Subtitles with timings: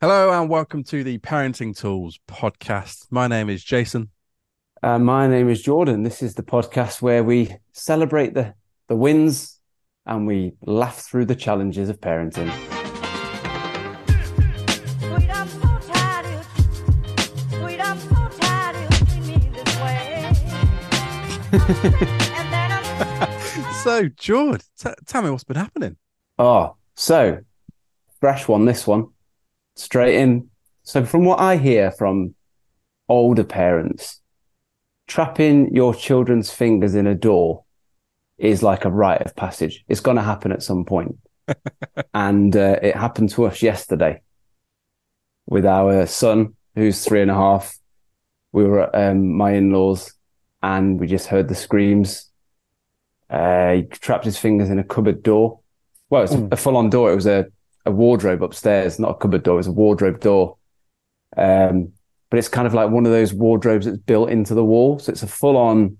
[0.00, 3.06] Hello and welcome to the Parenting Tools podcast.
[3.10, 4.10] My name is Jason.
[4.80, 6.04] Uh, my name is Jordan.
[6.04, 8.54] This is the podcast where we celebrate the,
[8.86, 9.58] the wins
[10.06, 12.48] and we laugh through the challenges of parenting.
[15.00, 16.58] So tired of
[17.50, 17.58] you.
[17.58, 20.30] Sweet, I'm so tired of you treating me this way.
[21.50, 25.96] and then I'm So, George, t- tell me what's been happening.
[26.38, 27.40] Oh, so
[28.20, 29.08] fresh one, this one.
[29.78, 30.50] Straight in.
[30.82, 32.34] So, from what I hear from
[33.08, 34.20] older parents,
[35.06, 37.64] trapping your children's fingers in a door
[38.38, 39.84] is like a rite of passage.
[39.88, 41.16] It's going to happen at some point.
[42.14, 44.20] and uh, it happened to us yesterday
[45.46, 47.78] with our son, who's three and a half.
[48.52, 50.12] We were at um, my in laws
[50.60, 52.30] and we just heard the screams.
[53.30, 55.60] Uh, he trapped his fingers in a cupboard door.
[56.10, 57.12] Well, it's a full on door.
[57.12, 57.46] It was a,
[57.86, 59.58] a wardrobe upstairs, not a cupboard door.
[59.58, 60.56] It's a wardrobe door.
[61.36, 61.92] Um,
[62.30, 64.98] but it's kind of like one of those wardrobes that's built into the wall.
[64.98, 65.98] So it's a full on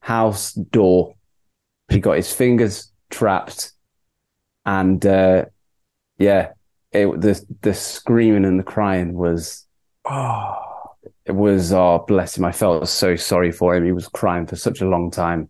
[0.00, 1.14] house door.
[1.88, 3.72] He got his fingers trapped
[4.64, 5.46] and, uh,
[6.18, 6.52] yeah,
[6.92, 9.66] it, the, the screaming and the crying was,
[10.04, 10.54] Oh,
[11.24, 12.44] it was, oh, bless him.
[12.44, 13.84] I felt so sorry for him.
[13.84, 15.48] He was crying for such a long time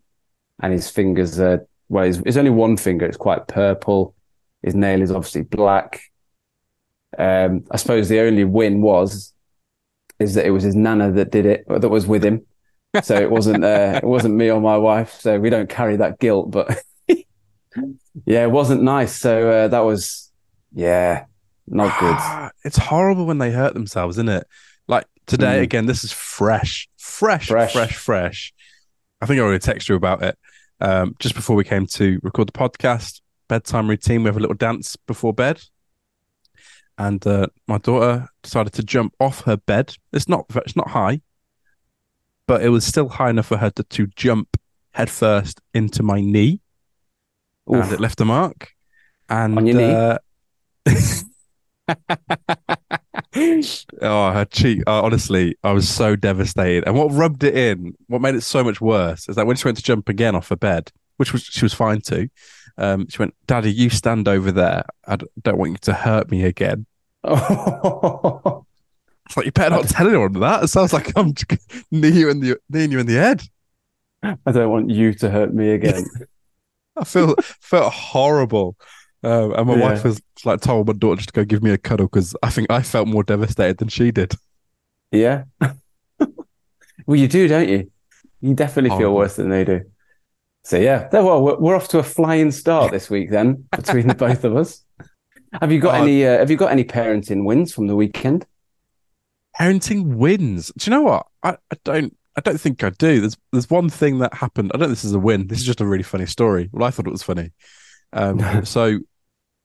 [0.62, 3.04] and his fingers are, well, it's, it's only one finger.
[3.04, 4.14] It's quite purple.
[4.64, 6.00] His nail is obviously black.
[7.18, 9.32] Um, I suppose the only win was,
[10.18, 12.46] is that it was his nana that did it, that was with him.
[13.02, 15.20] So it wasn't, uh, it wasn't me or my wife.
[15.20, 16.82] So we don't carry that guilt, but
[18.26, 19.14] yeah, it wasn't nice.
[19.16, 20.30] So, uh, that was,
[20.72, 21.26] yeah,
[21.66, 22.50] not good.
[22.64, 24.46] it's horrible when they hurt themselves, isn't it?
[24.88, 25.62] Like today, Mm.
[25.62, 27.72] again, this is fresh, fresh, Fresh.
[27.72, 28.52] fresh, fresh,
[29.20, 30.38] I think I already texted you about it
[30.80, 33.20] um, just before we came to record the podcast.
[33.48, 34.22] Bedtime routine.
[34.22, 35.62] We have a little dance before bed,
[36.98, 39.94] and uh, my daughter decided to jump off her bed.
[40.12, 41.20] It's not it's not high,
[42.46, 44.56] but it was still high enough for her to, to jump
[44.92, 46.60] headfirst into my knee,
[47.72, 47.84] Oof.
[47.84, 48.70] and it left a mark.
[49.28, 49.92] And On your knee?
[49.92, 50.18] uh,
[54.02, 54.82] oh, her cheek.
[54.86, 56.84] Uh, honestly, I was so devastated.
[56.86, 59.66] And what rubbed it in, what made it so much worse, is that when she
[59.66, 62.28] went to jump again off her bed, which was she was fine to,
[62.78, 64.84] um, she went, "Daddy, you stand over there.
[65.06, 66.86] I don't want you to hurt me again."
[69.26, 70.64] It's like you better not tell anyone that.
[70.64, 71.32] It sounds like I'm
[71.90, 73.42] knee you in the you in the head.
[74.22, 76.04] I don't want you to hurt me again.
[76.96, 78.76] I feel felt horrible.
[79.22, 79.80] Um, and my Yeah.
[79.92, 82.50] wife was like told my daughter just to go give me a cuddle because I
[82.50, 84.34] think I felt more devastated than she did.
[85.10, 85.44] yeah.
[87.06, 87.90] well, you do, don't you?
[88.42, 89.16] You definitely feel Horrible.
[89.16, 89.80] worse than they do.
[90.64, 94.06] So yeah, there- well, we're, we're off to a flying start this week then between
[94.08, 94.82] the both of us.
[95.60, 96.02] Have you got Oh.
[96.02, 96.26] any?
[96.26, 98.44] Uh, have you got any parenting wins from the weekend?
[99.58, 100.72] Parenting wins.
[100.76, 101.26] Do you know what?
[101.44, 103.20] I, I don't I don't think I do.
[103.20, 104.72] There's there's one thing that happened.
[104.74, 105.46] I don't this is a win.
[105.46, 106.68] This is just a really funny story.
[106.72, 107.52] Well, I thought it was funny.
[108.12, 108.98] Um, so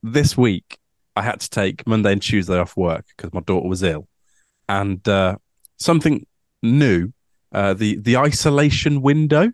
[0.04, 0.78] this week
[1.16, 4.08] I had to take Monday and Tuesday off work because my daughter was ill,
[4.68, 5.38] and uh,
[5.78, 6.26] something
[6.62, 7.12] new.
[7.52, 9.52] Uh, the the isolation window.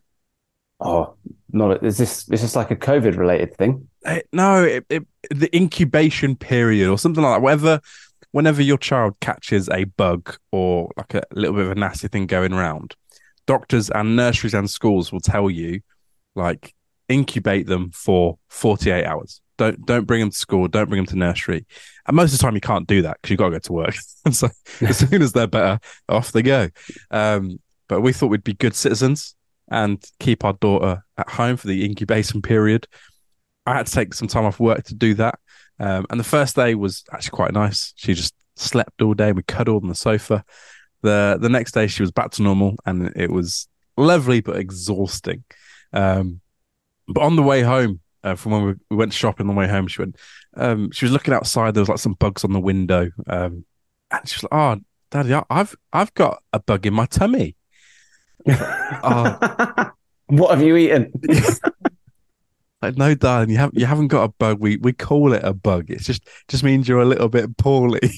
[0.81, 1.15] Oh,
[1.55, 1.83] not.
[1.83, 2.29] Is this?
[2.29, 3.87] Is this like a COVID related thing?
[4.05, 7.41] Eh, no, it, it, the incubation period or something like that.
[7.41, 7.81] Whatever,
[8.31, 12.27] whenever your child catches a bug or like a little bit of a nasty thing
[12.27, 12.95] going around,
[13.45, 15.81] doctors and nurseries and schools will tell you,
[16.35, 16.73] like,
[17.07, 19.41] incubate them for 48 hours.
[19.57, 20.67] Don't don't bring them to school.
[20.67, 21.65] Don't bring them to nursery.
[22.07, 23.73] And most of the time, you can't do that because you've got to go to
[23.73, 23.95] work.
[24.25, 24.49] and so
[24.81, 25.79] as soon as they're better,
[26.09, 26.69] off they go.
[27.11, 29.34] Um, but we thought we'd be good citizens
[29.69, 32.87] and keep our daughter at home for the incubation period.
[33.65, 35.39] I had to take some time off work to do that.
[35.79, 37.93] Um, and the first day was actually quite nice.
[37.95, 39.31] She just slept all day.
[39.31, 40.43] We cuddled on the sofa.
[41.01, 43.67] The the next day she was back to normal, and it was
[43.97, 45.43] lovely but exhausting.
[45.93, 46.41] Um,
[47.07, 49.67] but on the way home uh, from when we, we went shopping, on the way
[49.67, 50.15] home, she went.
[50.57, 51.73] Um, she was looking outside.
[51.73, 53.65] There was like some bugs on the window, um,
[54.11, 54.81] and she was like, "Oh,
[55.11, 57.55] Daddy, I- I've I've got a bug in my tummy."
[58.47, 59.91] Oh,
[60.27, 61.11] what have you eaten?
[62.81, 64.59] Like, no, darling, you haven't you haven't got a bug.
[64.59, 65.89] We we call it a bug.
[65.89, 68.11] It just just means you're a little bit poorly.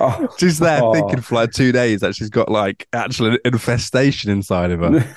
[0.00, 0.94] Oh, she's there Oh.
[0.94, 5.14] thinking for like two days that she's got like actual infestation inside of her.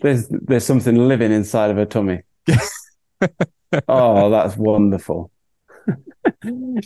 [0.00, 2.22] there's there's something living inside of her tummy.
[3.88, 5.30] oh, that's wonderful.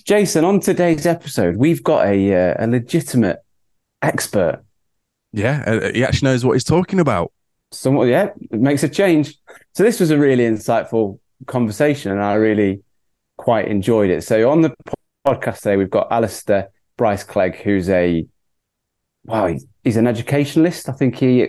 [0.05, 3.39] Jason, on today's episode, we've got a uh, a legitimate
[4.01, 4.65] expert.
[5.33, 7.33] Yeah, uh, he actually knows what he's talking about.
[7.71, 9.39] Someone, yeah, it makes a change.
[9.75, 12.83] So this was a really insightful conversation, and I really
[13.39, 14.23] quite enjoyed it.
[14.23, 14.75] So on the
[15.27, 18.27] podcast today, we've got Alistair Bryce Clegg, who's a
[19.25, 20.89] wow, he's, an educationalist.
[20.89, 21.49] I think he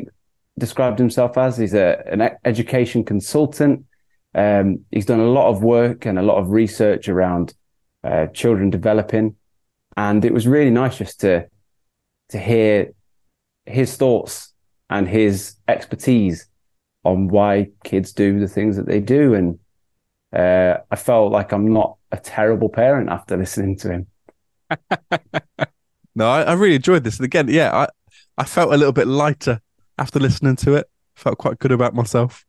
[0.58, 3.86] described himself as he's a an education consultant.
[4.34, 7.54] Um, he's done a lot of work and a lot of research around
[8.04, 9.36] uh, children developing,
[9.98, 11.48] and it was really nice just to
[12.30, 12.94] to hear
[13.66, 14.54] his thoughts
[14.90, 16.48] and his expertise
[17.04, 19.34] on why kids do the things that they do.
[19.34, 19.60] And
[20.34, 24.08] uh, I felt like I'm not a terrible parent after listening to him.
[26.16, 27.18] No, I, I really enjoyed this.
[27.18, 27.88] And again, yeah, I
[28.38, 29.62] I felt a little bit lighter
[29.98, 30.88] after listening to it.
[31.16, 32.46] Felt quite good about myself.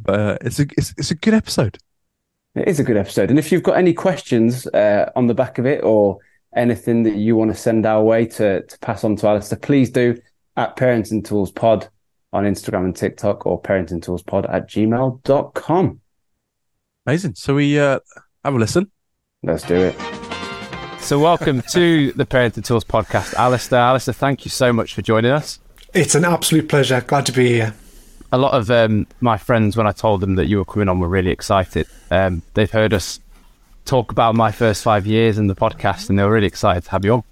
[0.00, 1.78] But uh, it's a it's, it's a good episode.
[2.54, 3.30] It is a good episode.
[3.30, 6.18] And if you've got any questions uh, on the back of it or
[6.56, 9.90] anything that you want to send our way to, to pass on to Alistair, please
[9.90, 10.16] do
[10.58, 11.88] at Parenting Tools Pod
[12.32, 16.00] on Instagram and TikTok or Parenting Tools Pod at gmail.com.
[17.06, 17.34] Amazing.
[17.36, 18.00] So we uh,
[18.44, 18.90] have a listen.
[19.44, 19.96] Let's do it.
[21.00, 23.78] So, welcome to the Parenting Tools podcast, Alistair.
[23.78, 25.60] Alistair, thank you so much for joining us.
[25.94, 27.00] It's an absolute pleasure.
[27.00, 27.74] Glad to be here.
[28.32, 30.98] A lot of um, my friends, when I told them that you were coming on,
[30.98, 31.86] were really excited.
[32.10, 33.20] Um, they've heard us
[33.84, 36.90] talk about my first five years in the podcast, and they were really excited to
[36.90, 37.22] have you on.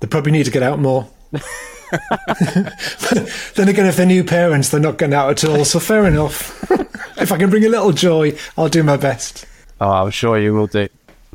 [0.00, 1.10] They probably need to get out more.
[3.54, 5.64] then again, if they're new parents, they're not getting out at all.
[5.64, 6.70] So fair enough.
[7.20, 9.46] if I can bring a little joy, I'll do my best.
[9.80, 10.88] Oh, I'm sure you will do.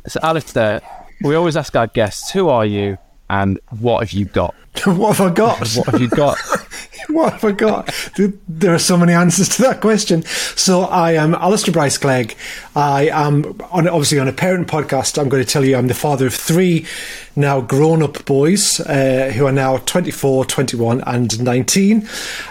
[0.06, 0.80] So, Alistair,
[1.22, 2.98] we always ask our guests, who are you
[3.28, 4.54] and what have you got?
[4.84, 5.68] what have I got?
[5.74, 6.38] What have you got?
[7.14, 8.10] what have I got?
[8.16, 10.22] There- are so many answers to that question.
[10.54, 12.36] So I am Alistair Bryce Clegg.
[12.76, 15.18] I am on, obviously on a parent podcast.
[15.18, 16.86] I'm going to tell you I'm the father of three
[17.36, 22.08] now grown up boys uh, who are now 24, 21, and 19.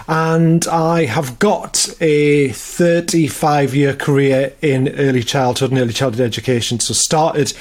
[0.08, 6.80] And I have got a 35 year career in early childhood and early childhood education.
[6.80, 7.52] So started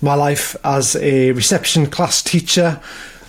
[0.00, 2.80] my life as a reception class teacher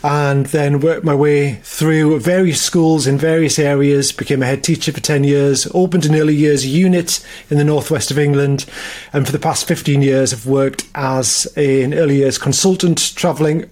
[0.04, 4.92] and then worked my way through various schools in various areas, became a head teacher
[4.92, 8.66] for 10 years, opened an early years unit in the northwest of England,
[9.12, 13.70] and for the past 15 years have worked as an early years consultant, travelling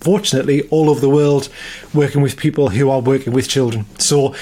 [0.00, 1.48] fortunately all over the world,
[1.94, 3.86] working with people who are working with children.
[3.98, 4.34] So,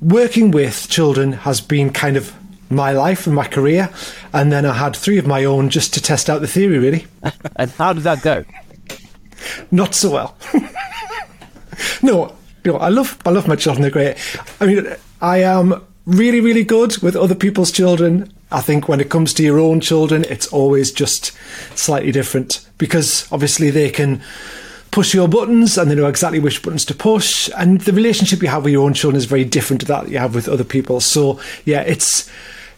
[0.00, 2.34] working with children has been kind of
[2.68, 3.90] my life and my career,
[4.32, 7.06] and then I had three of my own just to test out the theory, really.
[7.56, 8.44] And how did that go?
[9.70, 10.36] Not so well.
[12.02, 13.82] no, know, I love I love my children.
[13.82, 14.16] They're great.
[14.60, 14.86] I mean,
[15.20, 18.32] I am really really good with other people's children.
[18.52, 21.32] I think when it comes to your own children, it's always just
[21.76, 24.22] slightly different because obviously they can
[24.92, 27.50] push your buttons and they know exactly which buttons to push.
[27.56, 30.18] And the relationship you have with your own children is very different to that you
[30.18, 31.00] have with other people.
[31.00, 32.30] So yeah, it's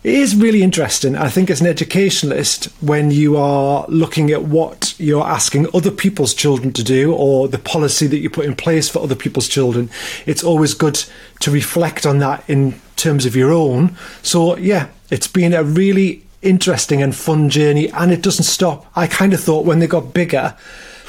[0.04, 1.16] it is really interesting.
[1.16, 6.34] I think as an educationalist, when you are looking at what you're asking other people's
[6.34, 9.90] children to do or the policy that you put in place for other people's children,
[10.24, 11.02] it's always good
[11.40, 13.96] to reflect on that in terms of your own.
[14.22, 18.86] So, yeah, it's been a really interesting and fun journey, and it doesn't stop.
[18.94, 20.56] I kind of thought when they got bigger,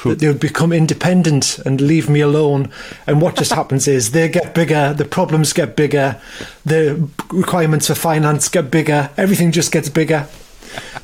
[0.04, 2.70] that they would become independent and leave me alone.
[3.06, 6.20] And what just happens is they get bigger, the problems get bigger,
[6.64, 10.26] the requirements for finance get bigger, everything just gets bigger.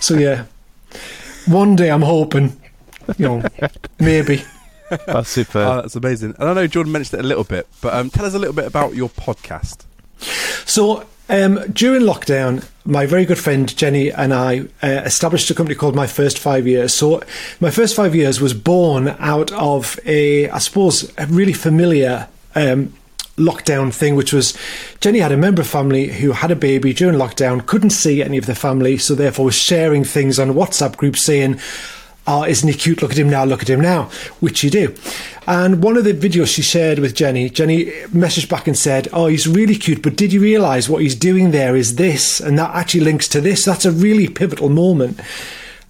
[0.00, 0.45] So yeah,
[1.47, 2.61] one day I'm hoping,
[3.19, 3.43] you know,
[3.99, 4.45] maybe.
[5.07, 5.59] That's super.
[5.59, 6.35] Oh, that's amazing.
[6.38, 8.55] And I know Jordan mentioned it a little bit, but um, tell us a little
[8.55, 9.85] bit about your podcast.
[10.65, 15.75] So um, during lockdown, my very good friend Jenny and I uh, established a company
[15.75, 16.95] called My First Five Years.
[16.95, 17.23] So
[17.61, 22.28] my first five years was born out of a, I suppose, a really familiar.
[22.54, 22.95] Um,
[23.37, 24.56] lockdown thing which was
[25.00, 28.38] Jenny had a member of family who had a baby during lockdown couldn't see any
[28.38, 31.61] of the family so therefore was sharing things on WhatsApp groups saying
[32.26, 33.02] oh, isn't he cute?
[33.02, 34.04] Look at him now, look at him now,
[34.40, 34.95] which you do.
[35.47, 39.26] And one of the videos she shared with Jenny, Jenny messaged back and said, Oh,
[39.26, 42.41] he's really cute, but did you realize what he's doing there is this?
[42.41, 43.65] And that actually links to this.
[43.65, 45.21] That's a really pivotal moment.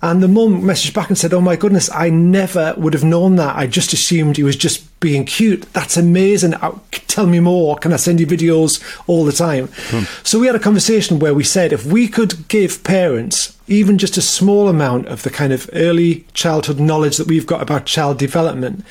[0.03, 3.37] And the mum messaged back and said, Oh my goodness, I never would have known
[3.37, 3.57] that.
[3.57, 5.63] I just assumed he was just being cute.
[5.73, 6.55] That's amazing.
[6.55, 7.77] Uh, Tell me more.
[7.77, 9.69] Can I send you videos all the time?
[10.23, 14.16] So we had a conversation where we said if we could give parents even just
[14.16, 18.18] a small amount of the kind of early childhood knowledge that we've got about child
[18.18, 18.85] development,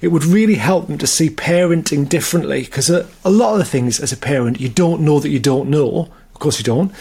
[0.00, 2.62] it would really help them to see parenting differently.
[2.64, 5.28] Because a, uh, a lot of the things as a parent, you don't know that
[5.28, 6.08] you don't know.
[6.34, 6.92] Of course, you don't.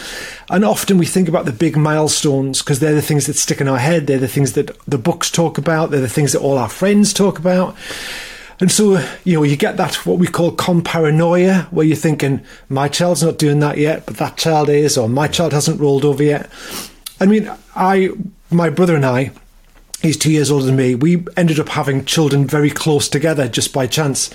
[0.50, 3.68] And often we think about the big milestones because they're the things that stick in
[3.68, 4.08] our head.
[4.08, 5.92] They're the things that the books talk about.
[5.92, 7.76] They're the things that all our friends talk about.
[8.62, 12.88] And so, you know, you get that what we call comparanoia, where you're thinking, my
[12.88, 16.24] child's not doing that yet, but that child is, or my child hasn't rolled over
[16.24, 16.50] yet.
[17.20, 18.10] I mean, I,
[18.52, 19.32] my brother and I,
[20.02, 23.74] he's two years older than me, we ended up having children very close together just
[23.74, 24.30] by chance.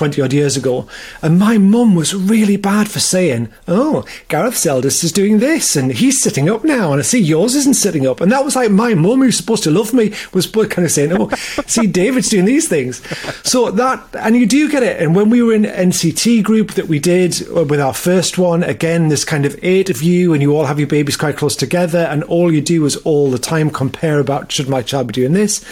[0.00, 0.88] 20 odd years ago,
[1.20, 5.92] and my mum was really bad for saying, Oh, Gareth's eldest is doing this, and
[5.92, 8.22] he's sitting up now, and I see yours isn't sitting up.
[8.22, 11.12] And that was like my mum, who's supposed to love me, was kind of saying,
[11.12, 11.28] Oh,
[11.66, 13.02] see, David's doing these things.
[13.46, 15.02] So that, and you do get it.
[15.02, 18.62] And when we were in NCT group that we did uh, with our first one,
[18.62, 21.56] again, this kind of eight of you, and you all have your babies quite close
[21.56, 25.12] together, and all you do is all the time compare about, should my child be
[25.12, 25.62] doing this?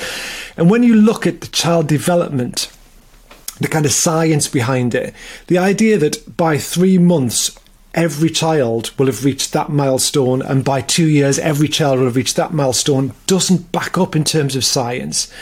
[0.59, 2.71] And when you look at the child development,
[3.61, 5.15] the kind of science behind it.
[5.47, 7.59] The idea that by three months,
[7.95, 12.17] every child will have reached that milestone, and by two years, every child will have
[12.17, 15.33] reached that milestone, doesn't back up in terms of science.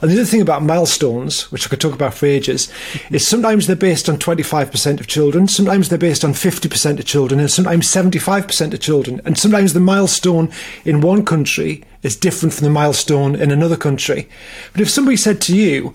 [0.00, 2.72] And the other thing about milestones, which I could talk about for ages,
[3.10, 7.40] is sometimes they're based on 25% of children, sometimes they're based on 50% of children,
[7.40, 9.20] and sometimes 75% of children.
[9.24, 10.50] And sometimes the milestone
[10.84, 14.28] in one country is different from the milestone in another country.
[14.72, 15.94] But if somebody said to you,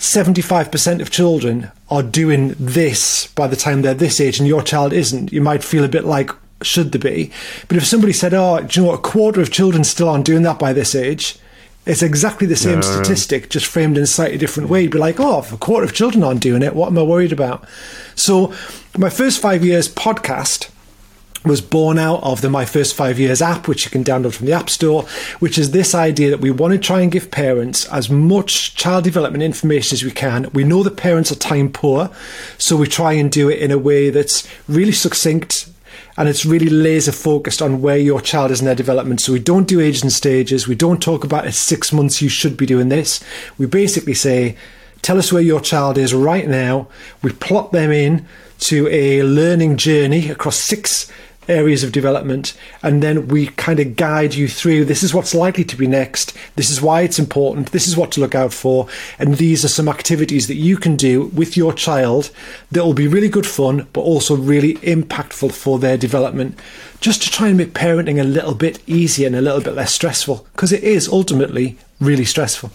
[0.00, 4.94] 75% of children are doing this by the time they're this age and your child
[4.94, 6.30] isn't, you might feel a bit like,
[6.62, 7.30] should there be?
[7.68, 10.24] But if somebody said, oh, do you know what, a quarter of children still aren't
[10.24, 11.36] doing that by this age,
[11.84, 13.02] it's exactly the same Yeah.
[13.02, 14.82] statistic, just framed in a slightly different way.
[14.82, 17.02] You'd be like, oh, if a quarter of children aren't doing it, what am I
[17.02, 17.66] worried about?
[18.14, 18.54] So,
[18.96, 20.69] my first five years podcast
[21.44, 24.46] was born out of the My First Five Years app, which you can download from
[24.46, 25.04] the App Store,
[25.38, 29.04] which is this idea that we want to try and give parents as much child
[29.04, 30.50] development information as we can.
[30.52, 32.10] We know that parents are time poor,
[32.58, 35.70] so we try and do it in a way that's really succinct
[36.16, 39.20] and it's really laser focused on where your child is in their development.
[39.22, 40.68] So we don't do ages and stages.
[40.68, 43.24] We don't talk about at six months you should be doing this.
[43.56, 44.56] We basically say,
[45.00, 46.88] tell us where your child is right now.
[47.22, 48.26] We plot them in
[48.60, 51.10] to a learning journey across six
[51.50, 55.64] areas of development and then we kind of guide you through this is what's likely
[55.64, 58.86] to be next this is why it's important this is what to look out for
[59.18, 62.30] and these are some activities that you can do with your child
[62.70, 66.58] that will be really good fun but also really impactful for their development
[67.00, 69.92] just to try and make parenting a little bit easier and a little bit less
[69.92, 72.70] stressful because it is ultimately really stressful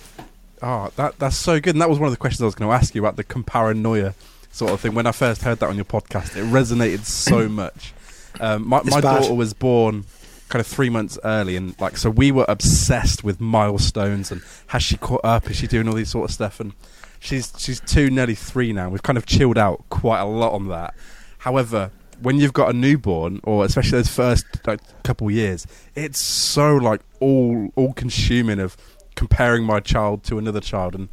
[0.61, 1.75] Oh, that that's so good.
[1.75, 3.23] And that was one of the questions I was going to ask you about the
[3.23, 4.15] comparanoia
[4.51, 4.95] sort of thing.
[4.95, 7.93] When I first heard that on your podcast, it resonated so much.
[8.39, 10.05] Um, my my daughter was born
[10.49, 14.83] kind of three months early, and like so we were obsessed with milestones and has
[14.83, 15.49] she caught up?
[15.49, 16.59] Is she doing all these sort of stuff?
[16.59, 16.73] And
[17.19, 18.89] she's she's two, nearly three now.
[18.89, 20.93] We've kind of chilled out quite a lot on that.
[21.39, 26.75] However, when you've got a newborn, or especially those first like couple years, it's so
[26.75, 28.77] like all all consuming of
[29.15, 31.09] comparing my child to another child, and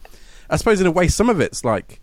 [0.50, 2.00] I suppose in a way, some of it's like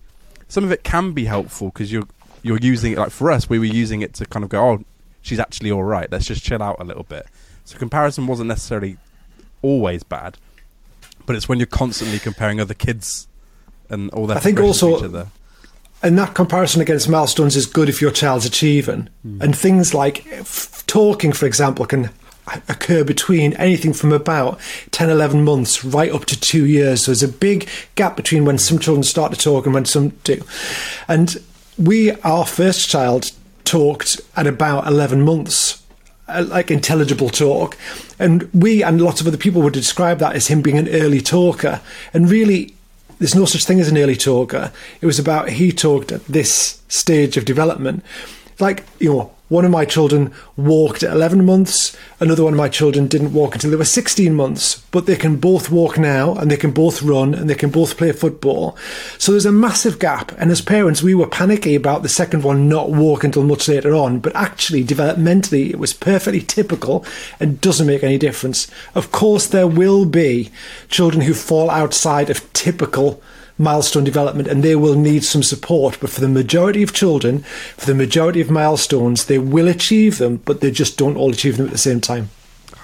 [0.48, 2.08] some of it can be helpful because you're
[2.42, 4.84] you're using it like for us, we were using it to kind of go, oh,
[5.30, 6.12] she's actually all right.
[6.12, 7.28] Let's just chill out a little bit.
[7.64, 8.98] So comparison wasn't necessarily
[9.62, 10.38] always bad,
[11.26, 13.28] but it's when you're constantly comparing other kids
[13.90, 14.38] and all that.
[14.38, 15.28] I think also- each other.
[16.02, 19.10] and that comparison against milestones is good if your child's achieving.
[19.22, 19.42] Hmm.
[19.42, 22.10] And things like f- talking, for example, can
[22.68, 24.60] occur between anything from about
[24.90, 27.04] 10, 11 months right up to two years.
[27.04, 30.10] So there's a big gap between when some children start to talk and when some
[30.24, 30.42] do.
[31.08, 31.38] And
[31.78, 33.32] we, our first child,
[33.70, 35.84] talked at about 11 months
[36.28, 37.78] uh, like intelligible talk.
[38.18, 41.22] And we and lots of other people would describe that as him being an early
[41.22, 41.82] talker.
[42.14, 42.74] And really,
[43.20, 44.72] there's no such thing as an early talker.
[45.02, 48.04] It was about he talked at this stage of development.
[48.60, 52.70] Like, you know, one of my children walked at 11 months, another one of my
[52.70, 56.52] children didn't walk until they were 16 months, but they can both walk now and
[56.52, 58.78] they can both run and they can both play football.
[59.18, 60.32] So there's a massive gap.
[60.38, 63.96] And as parents, we were panicky about the second one not walk until much later
[63.96, 67.04] on, but actually, developmentally, it was perfectly typical
[67.40, 68.70] and doesn't make any difference.
[68.94, 70.52] Of course, there will be
[70.90, 73.20] children who fall outside of typical
[73.60, 76.00] milestone development and they will need some support.
[76.00, 77.40] But for the majority of children,
[77.78, 81.58] for the majority of milestones, they will achieve them, but they just don't all achieve
[81.58, 82.30] them at the same time.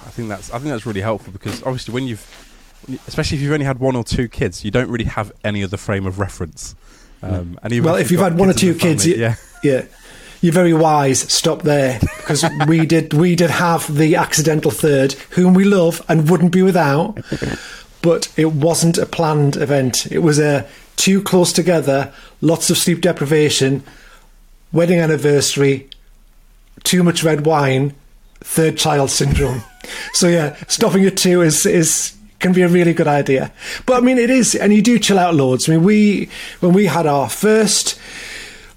[0.05, 2.25] I think that's I think that's really helpful because obviously when you've
[3.07, 5.77] especially if you've only had one or two kids, you don't really have any other
[5.77, 6.75] frame of reference.
[7.21, 9.35] Um, and even Well, if you've got had one or two the kids, you, yeah,
[9.63, 9.85] yeah,
[10.41, 11.19] you're very wise.
[11.19, 16.29] Stop there because we did we did have the accidental third, whom we love and
[16.29, 17.17] wouldn't be without,
[18.05, 20.05] but it wasn't a planned event.
[20.11, 23.83] It was a too close together, lots of sleep deprivation,
[24.71, 25.89] wedding anniversary,
[26.83, 27.95] too much red wine,
[28.41, 29.63] third child syndrome.
[30.13, 33.51] So yeah, stopping at two is is can be a really good idea.
[33.85, 35.69] But I mean, it is, and you do chill out loads.
[35.69, 36.27] I mean, we
[36.59, 37.99] when we had our first.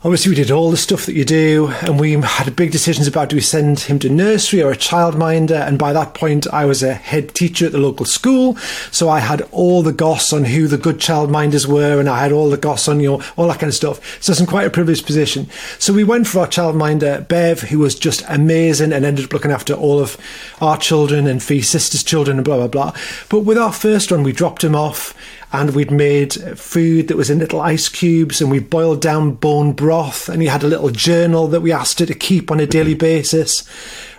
[0.04, 3.30] Obviously, we did all the stuff that you do, and we had big decisions about
[3.30, 5.66] do we send him to nursery or a childminder.
[5.66, 8.56] And by that point, I was a head teacher at the local school,
[8.92, 12.30] so I had all the goss on who the good childminders were, and I had
[12.30, 14.22] all the goss on you know all that kind of stuff.
[14.22, 15.50] So it's in quite a privileged position.
[15.80, 19.50] So we went for our childminder, Bev, who was just amazing and ended up looking
[19.50, 20.16] after all of
[20.60, 22.92] our children and Fee's sister's children and blah blah blah.
[23.28, 25.12] But with our first one, we dropped him off
[25.52, 29.72] and we'd made food that was in little ice cubes and we boiled down bone
[29.72, 32.66] broth and he had a little journal that we asked her to keep on a
[32.66, 32.98] daily mm-hmm.
[32.98, 33.68] basis.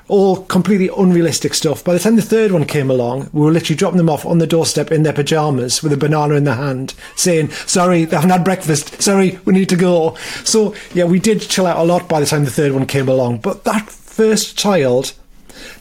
[0.08, 1.84] All completely unrealistic stuff.
[1.84, 4.40] By the time the third one came along we were literally dropping them off on
[4.40, 8.32] the doorstep in their pajamas with a banana in their hand saying sorry they haven't
[8.32, 9.02] had breakfast.
[9.02, 10.16] Sorry we need to go.
[10.44, 13.08] So yeah we did chill out a lot by the time the third one came
[13.08, 13.40] along.
[13.40, 15.14] But that first child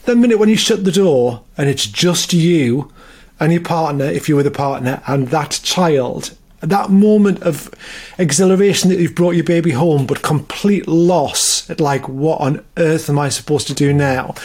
[0.05, 2.91] the minute when you shut the door and it's just you
[3.39, 7.73] and your partner, if you were the partner, and that child, that moment of
[8.17, 13.09] exhilaration that you've brought your baby home, but complete loss at like, what on earth
[13.09, 14.35] am I supposed to do now?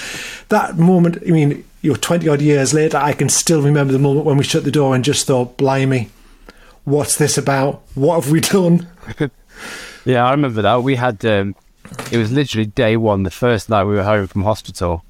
[0.49, 4.27] That moment, I mean, you're 20 odd years later, I can still remember the moment
[4.27, 6.11] when we shut the door and just thought, blimey,
[6.85, 7.83] what's this about?
[7.95, 8.89] What have we done?
[10.05, 10.83] Yeah, I remember that.
[10.83, 11.57] We had um,
[12.13, 15.05] it was literally day one, the first night we were home from hospital.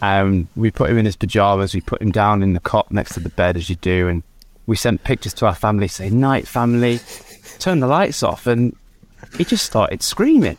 [0.00, 1.74] Um, we put him in his pajamas.
[1.74, 4.22] We put him down in the cot next to the bed, as you do, and
[4.66, 7.00] we sent pictures to our family saying, "Night, family."
[7.58, 8.76] Turn the lights off, and
[9.36, 10.58] he just started screaming.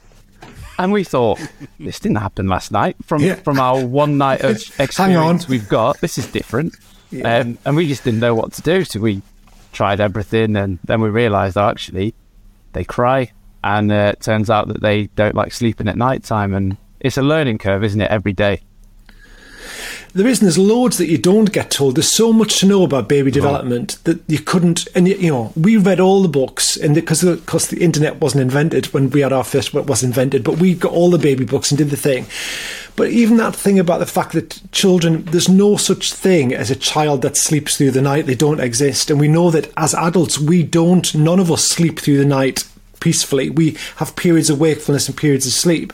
[0.77, 1.39] And we thought
[1.79, 2.97] this didn't happen last night.
[3.05, 3.35] From Yeah.
[3.35, 5.39] from our one night of experience Hang on.
[5.47, 6.75] we've got, this is different.
[7.23, 9.21] Um, and we just didn't know what to do, so we
[9.71, 12.13] tried everything, and then we realised, oh, actually,
[12.73, 13.31] they cry,
[13.63, 17.17] and uh, it turns out that they don't like sleeping at night time, and it's
[17.17, 18.11] a learning curve, isn't it?
[18.11, 18.61] Every day.
[20.13, 20.43] There isn't.
[20.43, 21.95] There's loads that you don't get told.
[21.95, 23.39] There's so much to know about baby uh-huh.
[23.39, 24.87] development that you couldn't.
[24.95, 28.41] And you, you know, we read all the books, and because because the internet wasn't
[28.41, 31.45] invented when we had our first, what was invented, but we got all the baby
[31.45, 32.25] books and did the thing.
[32.95, 36.75] But even that thing about the fact that children, there's no such thing as a
[36.75, 38.25] child that sleeps through the night.
[38.25, 41.13] They don't exist, and we know that as adults, we don't.
[41.15, 42.68] None of us sleep through the night
[42.99, 43.49] peacefully.
[43.49, 45.93] We have periods of wakefulness and periods of sleep.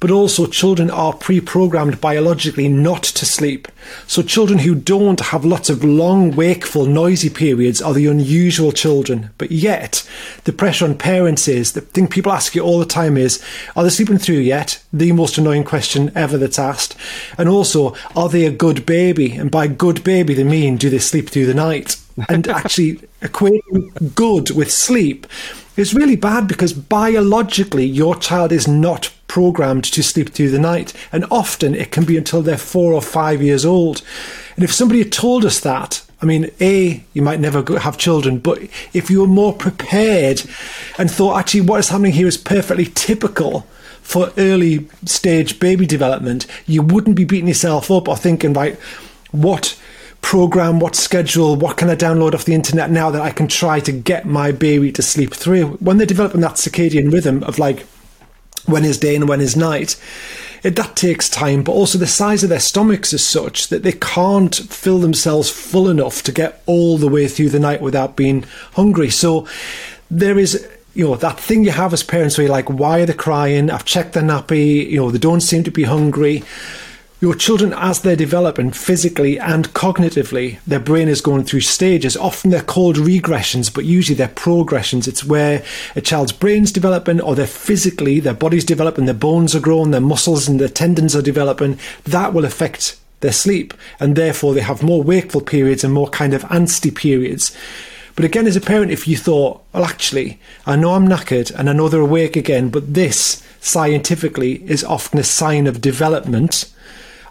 [0.00, 3.68] But also, children are pre programmed biologically not to sleep.
[4.06, 9.30] So, children who don't have lots of long, wakeful, noisy periods are the unusual children.
[9.38, 10.08] But yet,
[10.44, 13.42] the pressure on parents is the thing people ask you all the time is
[13.74, 14.82] are they sleeping through yet?
[14.92, 16.96] The most annoying question ever that's asked.
[17.38, 19.32] And also, are they a good baby?
[19.32, 21.96] And by good baby, they mean do they sleep through the night?
[22.28, 25.26] And actually, equating good with sleep
[25.76, 30.92] is really bad because biologically your child is not programmed to sleep through the night
[31.12, 34.02] and often it can be until they're four or five years old.
[34.54, 38.38] And if somebody had told us that i mean a you might never have children
[38.38, 38.58] but
[38.92, 40.42] if you were more prepared
[40.98, 43.66] and thought actually what is happening here is perfectly typical
[44.00, 48.78] for early stage baby development you wouldn't be beating yourself up or thinking right
[49.30, 49.78] what
[50.26, 53.78] program, what schedule, what can I download off the internet now that I can try
[53.78, 55.74] to get my baby to sleep through.
[55.76, 57.86] When they're developing that circadian rhythm of like
[58.64, 59.94] when is day and when is night,
[60.64, 63.92] it, that takes time, but also the size of their stomachs is such that they
[63.92, 68.44] can't fill themselves full enough to get all the way through the night without being
[68.72, 69.10] hungry.
[69.10, 69.46] So
[70.10, 73.06] there is you know that thing you have as parents where you're like, why are
[73.06, 73.70] they crying?
[73.70, 74.90] I've checked their nappy.
[74.90, 76.42] You know they don't seem to be hungry.
[77.18, 82.14] Your children, as they're developing physically and cognitively, their brain is going through stages.
[82.14, 85.08] Often they're called regressions, but usually they're progressions.
[85.08, 89.60] It's where a child's brain's developing, or they're physically, their body's developing, their bones are
[89.60, 91.78] growing, their muscles and their tendons are developing.
[92.04, 96.34] That will affect their sleep, and therefore they have more wakeful periods and more kind
[96.34, 97.56] of ansty periods.
[98.14, 101.70] But again, as a parent, if you thought, well, actually, I know I'm knackered and
[101.70, 106.70] I know they're awake again, but this scientifically is often a sign of development.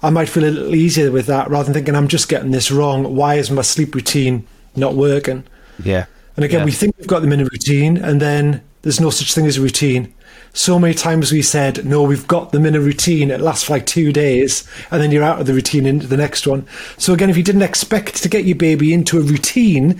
[0.05, 2.69] I might feel a little easier with that rather than thinking I'm just getting this
[2.71, 3.15] wrong.
[3.15, 5.43] Why is my sleep routine not working?
[5.83, 6.05] Yeah.
[6.35, 6.65] And again, Yeah.
[6.65, 9.57] we think we've got them in a routine, and then there's no such thing as
[9.57, 10.13] a routine.
[10.53, 13.31] So many times we said, no, we've got them in a routine.
[13.31, 16.17] It lasts for like two days, and then you're out of the routine into the
[16.17, 16.65] next one.
[16.97, 19.99] So again, if you didn't expect to get your baby into a routine,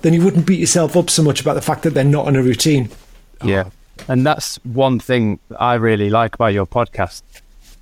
[0.00, 2.36] then you wouldn't beat yourself up so much about the fact that they're not in
[2.36, 2.88] a routine.
[3.44, 3.64] Yeah.
[4.08, 7.22] And that's one thing I really like about your podcast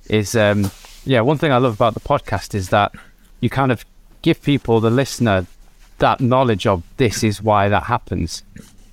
[0.09, 0.69] is um
[1.05, 2.91] yeah, one thing I love about the podcast is that
[3.39, 3.85] you kind of
[4.21, 5.45] give people the listener
[5.99, 8.43] that knowledge of this is why that happens.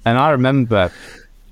[0.05, 0.91] And I remember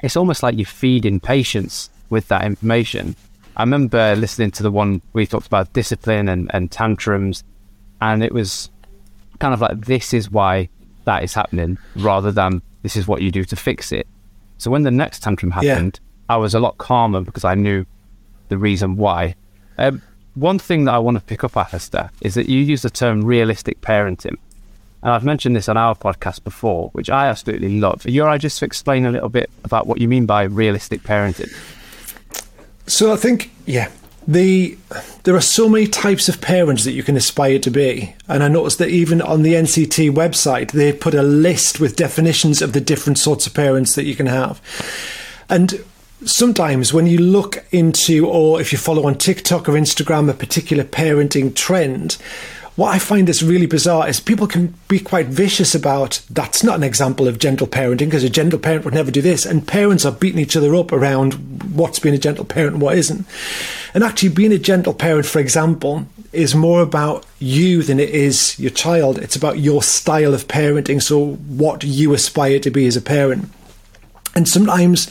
[0.03, 3.17] it's almost like you're feeding patience with that information.
[3.57, 7.43] I remember listening to the one where you talked about discipline and, and tantrums
[8.01, 8.71] and it was
[9.39, 10.69] kind of like this is why
[11.05, 14.07] that is happening rather than this is what you do to fix it.
[14.59, 15.73] So when the next tantrum Yeah.
[15.75, 17.87] happened, I was a lot calmer because I knew
[18.49, 19.35] the reason why.
[19.79, 20.03] Um,
[20.37, 22.91] one thing that I want to pick up at, Esther, is that you use the
[22.91, 24.37] term realistic parenting.
[25.03, 28.05] And I've mentioned this on our podcast before, which I absolutely love.
[28.07, 30.45] Are you all right just to explain a little bit about what you mean by
[30.45, 31.53] realistic parenting?
[32.87, 33.91] So I think, yeah,
[34.29, 34.77] the
[35.23, 38.49] there are so many types of parents that you can aspire to be, and I
[38.49, 42.81] noticed that even on the NCT website they put a list with definitions of the
[42.81, 44.61] different sorts of parents that you can have,
[45.49, 45.85] and
[46.25, 50.85] sometimes when you look into or if you follow on TikTok or Instagram a particular
[50.85, 52.17] parenting trend.
[52.77, 56.77] What I find that's really bizarre is people can be quite vicious about that's not
[56.77, 60.05] an example of gentle parenting because a gentle parent would never do this, and parents
[60.05, 61.33] are beating each other up around
[61.75, 63.27] what's being a gentle parent and what isn't.
[63.95, 68.59] And actually, being a gentle parent, for example, is more about you than it is
[68.59, 69.19] your child.
[69.21, 73.51] It's about your style of parenting, so what you aspire to be as a parent.
[74.35, 75.09] And sometimes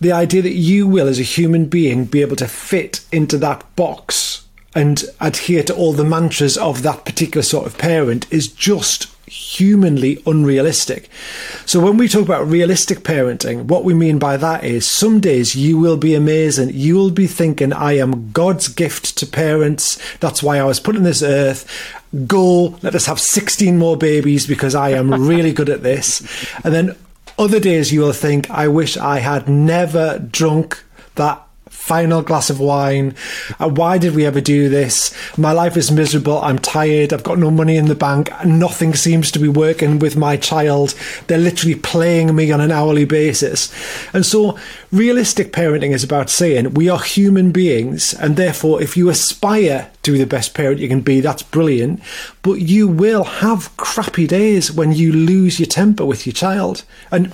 [0.00, 3.64] the idea that you will, as a human being, be able to fit into that
[3.76, 9.14] box and adhere to all the mantras of that particular sort of parent is just
[9.26, 11.08] humanly unrealistic.
[11.64, 15.56] So when we talk about realistic parenting, what we mean by that is some days
[15.56, 16.70] you will be amazing.
[16.72, 19.98] You will be thinking, I am God's gift to parents.
[20.18, 21.66] That's why I was put on this earth.
[22.26, 26.20] Go, let us have 16 more babies because I am really good at this.
[26.62, 26.96] And then
[27.38, 30.84] other days you will think, I wish I had never drunk
[31.16, 33.14] that final glass of wine.
[33.60, 35.14] Uh, why did we ever do this?
[35.36, 36.40] My life is miserable.
[36.40, 37.12] I'm tired.
[37.12, 38.30] I've got no money in the bank.
[38.44, 40.94] Nothing seems to be working with my child.
[41.26, 43.70] They're literally playing me on an hourly basis.
[44.14, 44.58] And so,
[44.92, 50.12] realistic parenting is about saying we are human beings, and therefore, if you aspire to
[50.12, 52.00] be the best parent you can be, that's brilliant.
[52.42, 56.84] But you will have crappy days when you lose your temper with your child.
[57.10, 57.32] And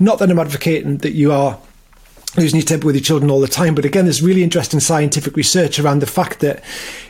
[0.00, 1.60] not that I'm advocating that you are
[2.36, 3.74] losing your temper with your children all the time.
[3.74, 6.62] But again, there's really interesting scientific research around the fact that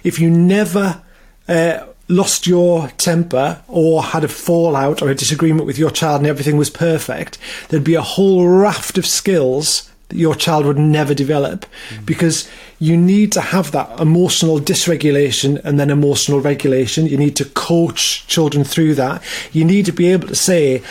[0.02, 1.02] if you never
[1.48, 6.26] uh, lost your temper or had a fallout or a disagreement with your child and
[6.26, 11.14] everything was perfect, there'd be a whole raft of skills that your child would never
[11.14, 11.64] develop
[12.04, 17.06] because you need to have that emotional dysregulation and then emotional regulation.
[17.06, 19.22] You need to coach children through that.
[19.52, 20.82] You need to be able to say,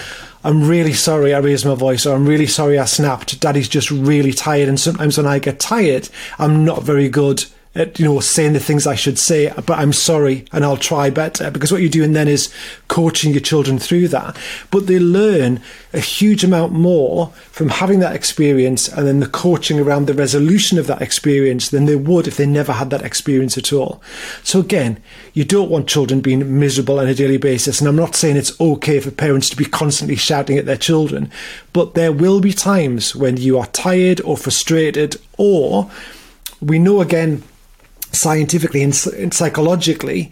[0.44, 3.40] I'm really sorry I raised my voice, or I'm really sorry I snapped.
[3.40, 8.00] Daddy's just really tired, and sometimes when I get tired, I'm not very good at
[8.00, 9.52] you know saying the things I should say.
[9.66, 11.50] But I'm sorry, and I'll try better.
[11.50, 12.54] Because what you're doing then is
[12.88, 14.38] coaching your children through that.
[14.72, 15.62] But they learn
[15.94, 20.78] a huge amount more from having that experience, and then the coaching around the resolution
[20.78, 24.02] of that experience than they would if they never had that experience at all.
[24.44, 25.02] So again,
[25.34, 27.80] you don't want children being miserable on a daily basis.
[27.80, 31.32] And I'm not saying it's okay for parents to be constantly shouting at their children,
[31.74, 35.90] but there will be times when you are tired or frustrated, or
[36.62, 37.44] we know again
[38.12, 40.32] scientifically and, and psychologically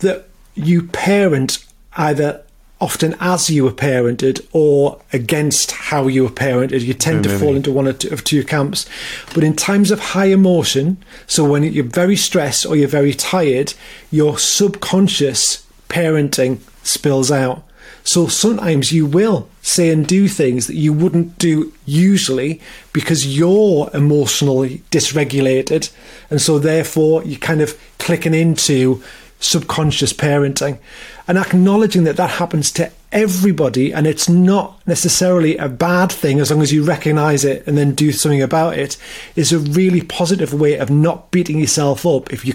[0.00, 1.64] that you parent
[1.96, 2.42] either
[2.80, 6.82] often as you were parented or against how you were parented.
[6.82, 8.86] You tend to oh, fall into one two, of two camps.
[9.34, 13.72] But in times of high emotion, so when you're very stressed or you're very tired,
[14.10, 17.62] your subconscious parenting spills out.
[18.06, 22.60] So sometimes you will say and do things that you wouldn't do usually
[22.92, 25.92] because you're emotionally dysregulated.
[26.30, 29.02] And so therefore you're kind of clicking into
[29.40, 30.78] subconscious parenting
[31.26, 36.50] and acknowledging that that happens to everybody and it's not necessarily a bad thing as
[36.50, 38.96] long as you recognize it and then do something about it
[39.34, 42.54] is a really positive way of not beating yourself up if you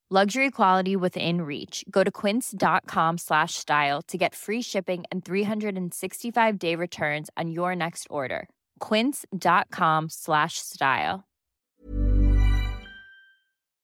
[0.13, 1.85] Luxury quality within reach.
[1.89, 7.77] Go to quince.com slash style to get free shipping and 365 day returns on your
[7.77, 8.49] next order.
[8.81, 11.23] Quince.com slash style.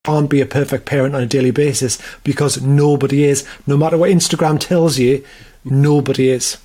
[0.04, 3.46] can't be a perfect parent on a daily basis because nobody is.
[3.66, 5.24] No matter what Instagram tells you,
[5.64, 6.58] nobody is.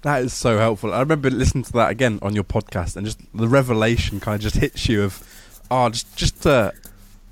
[0.00, 0.94] That is so helpful.
[0.94, 4.40] I remember listening to that again on your podcast, and just the revelation kind of
[4.40, 5.22] just hits you of,
[5.70, 6.72] oh, just just uh,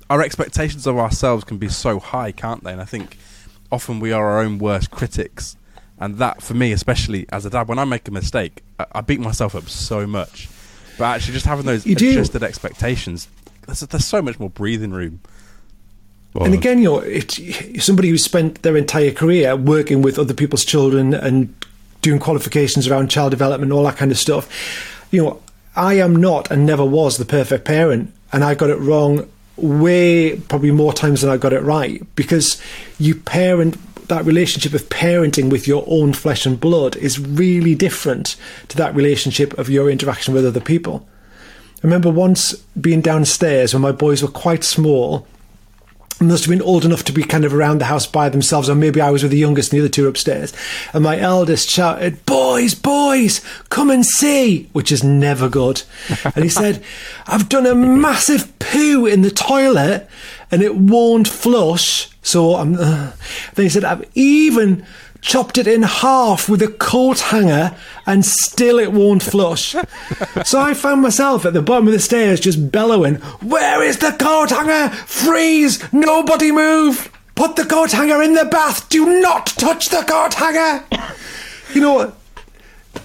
[0.09, 2.71] our expectations of ourselves can be so high, can't they?
[2.71, 3.17] And I think
[3.71, 5.55] often we are our own worst critics,
[5.99, 9.01] and that for me, especially as a dad, when I make a mistake, I, I
[9.01, 10.49] beat myself up so much.
[10.97, 12.11] But actually, just having those You do.
[12.11, 13.27] adjusted expectations,
[13.65, 15.21] there's, there's so much more breathing room.
[16.35, 20.65] And again, you know, if somebody who spent their entire career working with other people's
[20.65, 21.53] children and
[22.01, 25.39] doing qualifications around child development, all that kind of stuff, you know,
[25.75, 30.37] I am not and never was the perfect parent, and I got it wrong way
[30.37, 32.61] probably more times than I got it right because
[32.97, 38.35] you parent that relationship of parenting with your own flesh and blood is really different
[38.67, 41.07] to that relationship of your interaction with other people.
[41.35, 45.27] I remember once being downstairs when my boys were quite small
[46.27, 48.75] must have been old enough to be kind of around the house by themselves, or
[48.75, 50.53] maybe I was with the youngest and the other two upstairs.
[50.93, 55.83] And my eldest shouted, Boys, boys, come and see, which is never good.
[56.35, 56.83] And he said,
[57.27, 60.09] I've done a massive poo in the toilet
[60.51, 62.09] and it won't flush.
[62.21, 63.11] So I'm, uh.
[63.55, 64.85] then he said, I've even
[65.23, 69.73] chopped it in half with a coat hanger and still it won't flush.
[70.43, 74.11] so I found myself at the bottom of the stairs just bellowing, Where is the
[74.11, 74.93] coat hanger?
[74.93, 75.91] Freeze!
[75.91, 77.09] Nobody move!
[77.35, 78.89] Put the coat hanger in the bath!
[78.89, 80.83] Do not touch the coat hanger!
[81.73, 82.13] You know,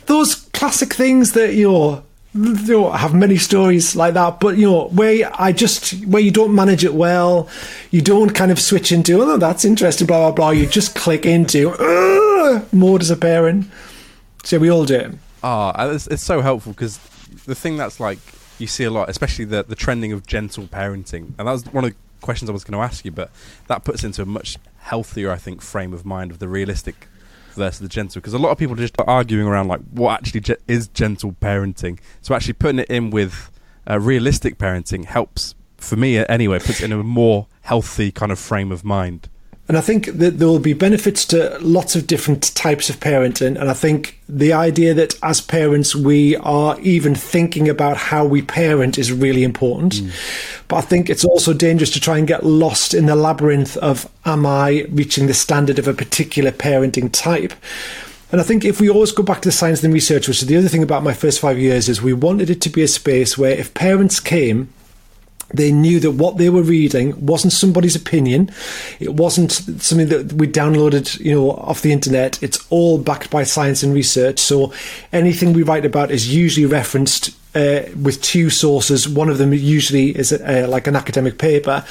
[0.07, 2.03] those classic things that you're
[2.39, 6.31] you know, have many stories like that, but you know, where I just where you
[6.31, 7.49] don't manage it well,
[7.91, 10.51] you don't kind of switch into oh that's interesting, blah blah blah.
[10.51, 11.71] You just click into
[13.11, 13.67] a parent.
[14.45, 15.15] So we all do it.
[15.43, 16.99] Ah, and it's, it's so helpful because
[17.47, 18.19] the thing that's like
[18.59, 21.85] you see a lot, especially the the trending of gentle parenting, and that was one
[21.85, 23.31] of the questions I was going to ask you, but
[23.69, 27.09] that puts into a much healthier, I think, frame of mind of the realistic
[27.59, 30.41] versus the gentle because a lot of people are just arguing around like what actually
[30.41, 31.99] ge- is gentle parenting.
[32.23, 33.51] So actually putting it in with
[33.89, 36.59] uh, realistic parenting helps for me anyway.
[36.59, 39.29] Puts it in a more healthy kind of frame of mind.
[39.69, 43.61] And I think that there will be benefits to lots of different types of parenting.
[43.61, 48.41] And I think the idea that as parents, we are even thinking about how we
[48.41, 49.97] parent is really important.
[49.97, 50.65] Mm.
[50.69, 54.11] But I think it's also dangerous to try and get lost in the labyrinth of,
[54.25, 57.53] am I reaching the standard of a particular parenting type?
[58.33, 60.49] And I think if we always go back to the science and research, which is
[60.49, 62.89] the other thing about my first five years, is we wanted it to be a
[62.89, 64.73] space where if parents came,
[65.51, 68.51] they knew that what they were reading wasn't somebody's opinion.
[69.01, 72.43] It wasn't something that we downloaded, you know, off the internet.
[72.43, 74.39] It's all backed by science and research.
[74.39, 74.73] So
[75.13, 79.09] anything we write about is usually referenced uh, with two sources.
[79.09, 81.85] One of them usually is uh, like an academic paper,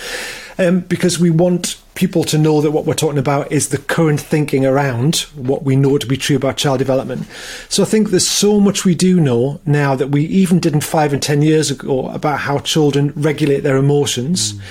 [0.59, 4.21] um, because we want people to know that what we're talking about is the current
[4.21, 7.25] thinking around what we know to be true about child development.
[7.69, 11.11] So I think there's so much we do know now that we even didn't five
[11.11, 14.61] and ten years ago about how children regulate their emotions mm.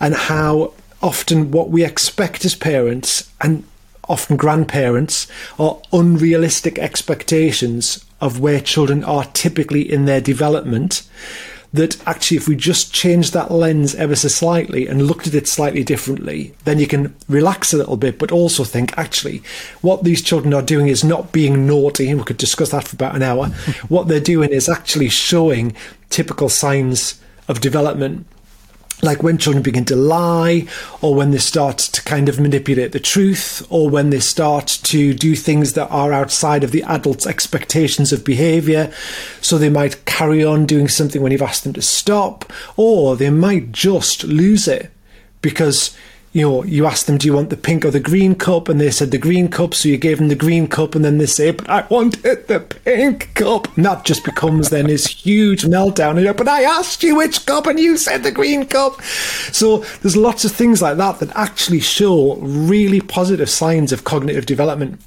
[0.00, 3.62] and how often what we expect as parents and
[4.08, 5.26] often grandparents
[5.58, 11.02] are unrealistic expectations of where children are typically in their development
[11.72, 15.46] that actually if we just change that lens ever so slightly and looked at it
[15.46, 19.42] slightly differently then you can relax a little bit but also think actually
[19.80, 22.08] what these children are doing is not being naughty.
[22.10, 23.46] And we could discuss that for about an hour.
[23.88, 25.74] What they're doing is actually showing
[26.10, 28.26] typical signs of development
[29.02, 30.66] like when children begin to lie,
[31.00, 35.14] or when they start to kind of manipulate the truth, or when they start to
[35.14, 38.92] do things that are outside of the adult's expectations of behavior.
[39.40, 43.30] So they might carry on doing something when you've asked them to stop, or they
[43.30, 44.90] might just lose it
[45.42, 45.96] because
[46.32, 48.68] you know, you asked them, do you want the pink or the green cup?
[48.68, 51.18] And they said the green cup, so you gave them the green cup, and then
[51.18, 53.76] they say, but I wanted the pink cup.
[53.76, 56.24] And that just becomes then this huge meltdown.
[56.24, 59.02] And but I asked you which cup, and you said the green cup.
[59.02, 64.46] So there's lots of things like that that actually show really positive signs of cognitive
[64.46, 65.00] development.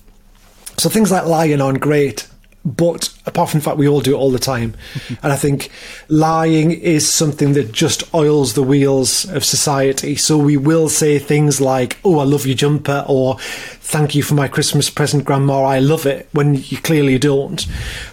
[0.78, 2.28] So things like lying aren't great.
[2.66, 4.74] But apart from the fact we all do it all the time,
[5.22, 5.70] and I think
[6.08, 10.16] lying is something that just oils the wheels of society.
[10.16, 13.38] So we will say things like, "Oh, I love your jumper," or
[13.82, 15.64] "Thank you for my Christmas present, Grandma.
[15.64, 17.66] I love it," when you clearly don't.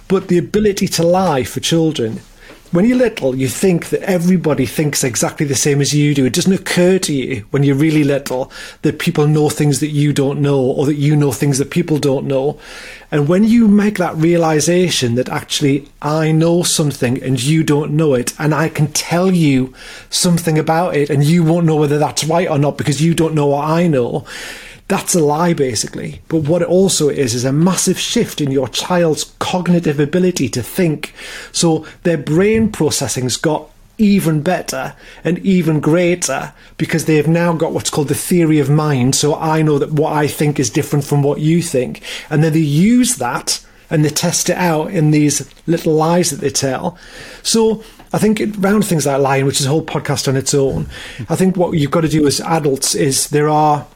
[0.09, 2.21] But the ability to lie for children
[2.73, 6.25] when you're little, you think that everybody thinks exactly the same as you do.
[6.25, 8.53] It doesn't occur to you when you're really little
[8.83, 11.99] that people know things that you don't know or that you know things that people
[11.99, 12.61] don't know.
[13.11, 18.15] And when you make that realization that actually I know something and you don't know
[18.15, 19.75] it, and I can tell you
[20.09, 23.35] something about it and you won't know whether that's right or not because you don't
[23.35, 24.25] know what I know,
[24.91, 26.21] that's a lie, basically.
[26.27, 30.65] But what it also is, is a massive shift in your child's cognitive ability to
[30.65, 31.15] think.
[31.53, 37.89] So their brain processing's got even better and even greater because they've now got what's
[37.89, 39.15] called the theory of mind.
[39.15, 42.03] So I know that what I think is different from what you think.
[42.29, 46.41] And then they use that and they test it out in these little lies that
[46.41, 46.99] they tell.
[47.45, 50.89] So I think around things like lying, which is a whole podcast on its own,
[51.29, 53.87] I think what you've got to do as adults is there are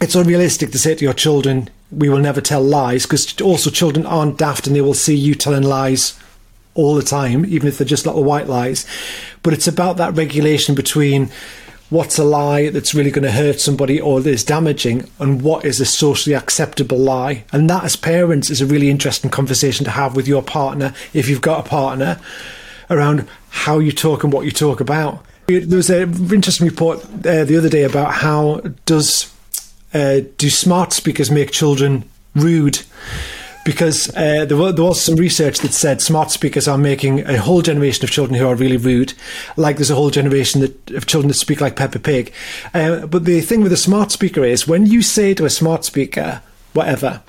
[0.00, 4.04] it's unrealistic to say to your children, we will never tell lies, because also children
[4.06, 6.18] aren't daft and they will see you telling lies
[6.74, 8.86] all the time, even if they're just little white lies.
[9.42, 11.30] But it's about that regulation between
[11.88, 15.64] what's a lie that's really going to hurt somebody or that is damaging and what
[15.64, 17.44] is a socially acceptable lie.
[17.52, 21.28] And that, as parents, is a really interesting conversation to have with your partner, if
[21.28, 22.20] you've got a partner,
[22.90, 25.24] around how you talk and what you talk about.
[25.46, 29.32] There was an interesting report uh, the other day about how does
[29.96, 32.04] uh, do smart speakers make children
[32.34, 32.82] rude?
[33.64, 37.36] Because uh, there, was, there was some research that said smart speakers are making a
[37.38, 39.12] whole generation of children who are really rude,
[39.56, 42.32] like there's a whole generation that, of children that speak like Peppa Pig.
[42.72, 45.84] Uh, but the thing with a smart speaker is when you say to a smart
[45.84, 46.42] speaker,
[46.74, 47.22] whatever,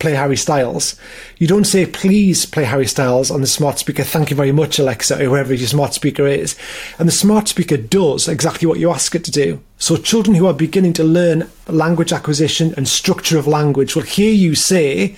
[0.00, 0.96] play Harry Styles,
[1.38, 4.02] you don't say, please play Harry Styles on the smart speaker.
[4.02, 6.56] Thank you very much, Alexa, or whoever your smart speaker is.
[6.98, 9.60] And the smart speaker does exactly what you ask it to do.
[9.78, 14.32] So children who are beginning to learn language acquisition and structure of language will hear
[14.32, 15.16] you say,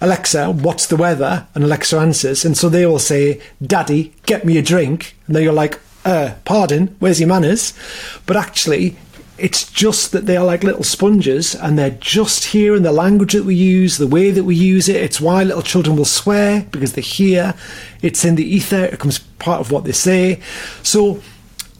[0.00, 1.48] Alexa, what's the weather?
[1.54, 2.44] And Alexa answers.
[2.44, 5.16] And so they will say, Daddy, get me a drink.
[5.26, 7.74] And then you're like, uh, pardon, where's your manners?
[8.24, 8.96] But actually,
[9.38, 13.44] it's just that they are like little sponges and they're just hearing the language that
[13.44, 14.96] we use, the way that we use it.
[14.96, 17.54] It's why little children will swear because they hear
[18.02, 20.40] it's in the ether, it becomes part of what they say.
[20.82, 21.22] So,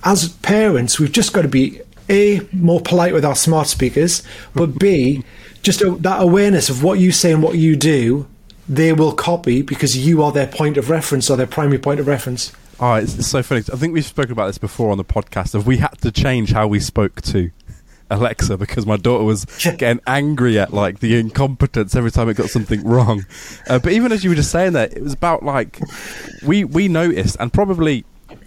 [0.04, 4.22] as parents, we've just got to be A, more polite with our smart speakers,
[4.54, 5.24] but B,
[5.62, 8.26] just that awareness of what you say and what you do,
[8.68, 12.06] they will copy because you are their point of reference or their primary point of
[12.06, 12.52] reference.
[12.80, 13.62] Oh, it's, it's so funny.
[13.72, 15.54] I think we've spoken about this before on the podcast.
[15.54, 17.50] Of we had to change how we spoke to
[18.10, 19.44] Alexa because my daughter was
[19.78, 23.26] getting angry at like the incompetence every time it got something wrong.
[23.68, 25.80] Uh, but even as you were just saying that, it was about like
[26.46, 28.04] we we noticed, and probably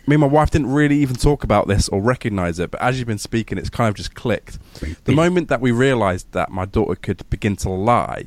[0.08, 2.72] me and my wife didn't really even talk about this or recognize it.
[2.72, 4.60] But as you've been speaking, it's kind of just clicked.
[5.04, 8.26] The moment that we realized that my daughter could begin to lie.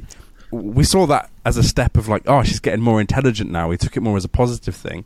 [0.51, 3.69] We saw that as a step of like, oh, she's getting more intelligent now.
[3.69, 5.05] We took it more as a positive thing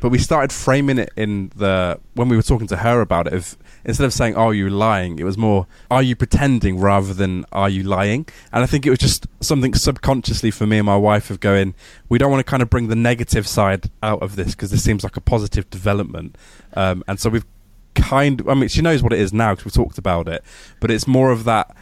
[0.00, 3.32] but we started framing it in the when we were talking to her about it
[3.32, 7.44] of instead of saying are you lying it was more are you pretending rather than
[7.52, 10.96] are you lying and i think it was just something subconsciously for me and my
[10.96, 11.74] wife of going
[12.08, 14.82] we don't want to kind of bring the negative side out of this because this
[14.82, 16.36] seems like a positive development
[16.74, 17.46] um, and so we've
[17.94, 18.42] kind.
[18.48, 20.44] I mean, she knows what it is now because we talked about it,
[20.80, 21.74] but it's more of that.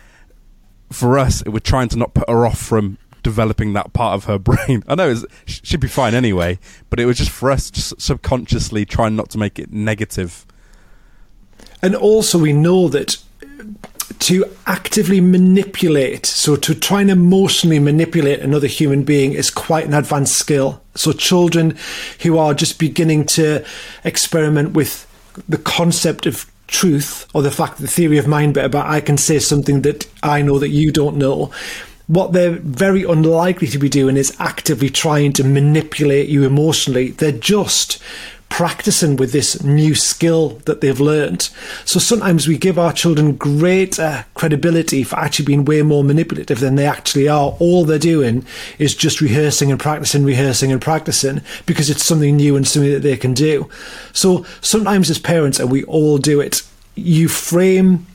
[0.91, 4.39] For us, we're trying to not put her off from developing that part of her
[4.67, 4.83] brain.
[4.87, 5.15] I know
[5.47, 6.59] she'd be fine anyway,
[6.91, 10.47] but it was just for us, just subconsciously trying not to make it negative.
[11.83, 13.65] And also, we know that uh,
[14.21, 19.95] to actively manipulate, so to try and emotionally manipulate another human being is quite an
[19.95, 20.81] advanced skill.
[20.95, 21.77] So, children
[22.21, 23.65] who are just beginning to
[24.05, 25.09] experiment with
[25.49, 29.19] the concept of truth or the fact the theory of mind bit about I can
[29.19, 31.53] say something that I know that you don't know.
[32.07, 37.11] What they're very unlikely to be doing is actively trying to manipulate you emotionally.
[37.11, 38.03] They're just
[38.53, 41.49] practicing with this new skill that they've learned.
[41.87, 46.75] So sometimes we give our children greater credibility for actually being way more manipulative than
[46.75, 47.57] they actually are.
[47.59, 48.45] All they're doing
[48.79, 53.01] is just rehearsing and practicing, rehearsing and practicing because it's something new and something that
[53.01, 53.71] they can do.
[54.13, 56.61] So sometimes as parents, and we all do it,
[56.95, 58.07] you frame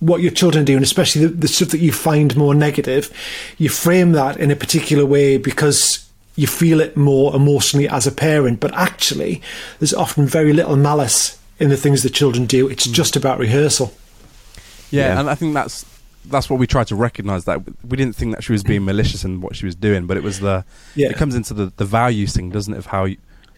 [0.00, 3.12] what your children do, and especially the, the stuff that you find more negative,
[3.58, 8.12] you frame that in a particular way because you feel it more emotionally as a
[8.12, 8.60] parent.
[8.60, 9.42] But actually,
[9.80, 12.68] there's often very little malice in the things that children do.
[12.68, 12.92] It's mm.
[12.92, 13.92] just about rehearsal.
[14.90, 15.20] Yeah, Yeah.
[15.20, 15.84] and I think that's
[16.24, 19.24] that's what we tried to recognize that we didn't think that she was being malicious
[19.24, 21.08] in what she was doing, but it was the Yeah.
[21.08, 22.78] it comes into the the values thing, doesn't it?
[22.78, 23.16] Of how you,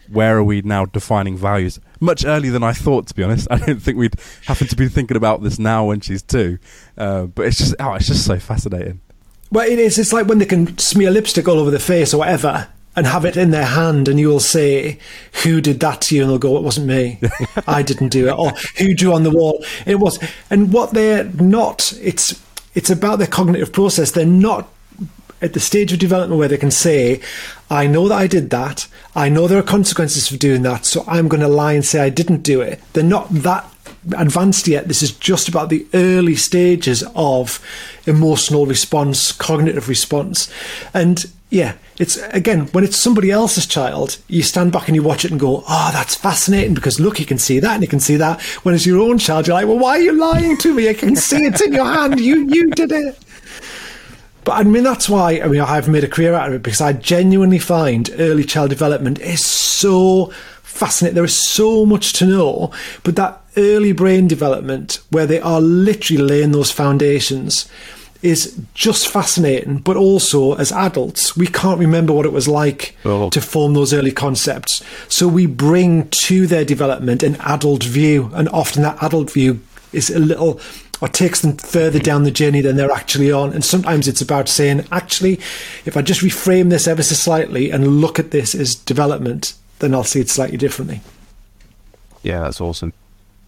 [0.09, 1.79] where are we now defining values?
[1.99, 3.47] Much earlier than I thought, to be honest.
[3.51, 6.57] I don't think we'd happen to be thinking about this now when she's two,
[6.97, 9.01] uh, but it's just oh, it's just so fascinating.
[9.51, 9.99] Well, it is.
[9.99, 13.25] It's like when they can smear lipstick all over their face or whatever and have
[13.25, 14.97] it in their hand, and you'll say,
[15.43, 16.23] Who did that to you?
[16.23, 17.19] And they'll go, It wasn't me.
[17.67, 18.37] I didn't do it.
[18.37, 19.63] Or who drew on the wall?
[19.85, 20.19] It was.
[20.49, 22.41] And what they're not, it's,
[22.73, 24.11] it's about their cognitive process.
[24.11, 24.69] They're not
[25.41, 27.21] at the stage of development where they can say,
[27.69, 28.87] I know that I did that.
[29.15, 30.85] I know there are consequences for doing that.
[30.85, 32.81] So I'm going to lie and say I didn't do it.
[32.93, 33.65] They're not that
[34.17, 34.87] advanced yet.
[34.87, 37.63] This is just about the early stages of
[38.05, 40.51] emotional response, cognitive response.
[40.93, 45.25] And yeah, it's again, when it's somebody else's child, you stand back and you watch
[45.25, 47.99] it and go, oh, that's fascinating because look, you can see that and you can
[47.99, 48.41] see that.
[48.63, 50.89] When it's your own child, you're like, well, why are you lying to me?
[50.89, 52.19] I can see it's in your hand.
[52.19, 53.19] You, you did it.
[54.43, 56.81] But I mean, that's why I mean I've made a career out of it because
[56.81, 60.31] I genuinely find early child development is so
[60.61, 61.15] fascinating.
[61.15, 62.71] There is so much to know,
[63.03, 67.69] but that early brain development where they are literally laying those foundations
[68.21, 69.79] is just fascinating.
[69.79, 73.29] But also, as adults, we can't remember what it was like oh.
[73.29, 74.83] to form those early concepts.
[75.07, 79.59] So we bring to their development an adult view, and often that adult view
[79.91, 80.59] is a little
[81.01, 83.51] or takes them further down the journey than they're actually on.
[83.53, 85.33] And sometimes it's about saying, actually,
[85.85, 89.95] if I just reframe this ever so slightly and look at this as development, then
[89.95, 91.01] I'll see it slightly differently.
[92.21, 92.93] Yeah, that's awesome.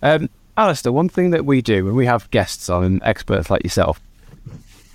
[0.01, 3.63] Um, Alistair, one thing that we do when we have guests on and experts like
[3.63, 4.01] yourself,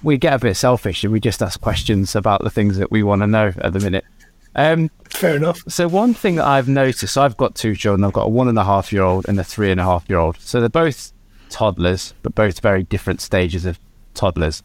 [0.02, 3.02] we get a bit selfish and we just ask questions about the things that we
[3.02, 4.04] want to know at the minute.
[4.54, 5.62] Um, Fair enough.
[5.68, 8.04] So one thing that I've noticed, so I've got two children.
[8.04, 10.08] I've got a one and a half year old and a three and a half
[10.08, 10.40] year old.
[10.40, 11.12] So they're both
[11.50, 13.78] toddlers, but both very different stages of
[14.14, 14.62] toddlers.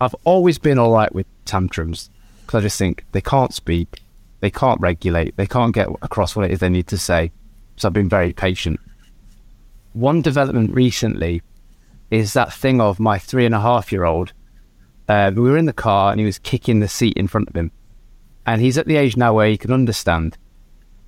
[0.00, 2.10] I've always been all right with tantrums
[2.44, 4.00] because I just think they can't speak,
[4.40, 7.32] they can't regulate, they can't get across what it is they need to say.
[7.76, 8.80] So I've been very patient.
[9.92, 11.42] One development recently
[12.10, 14.32] is that thing of my three and a half year old.
[15.08, 17.56] Uh, we were in the car and he was kicking the seat in front of
[17.56, 17.70] him.
[18.44, 20.36] And he's at the age now where he can understand.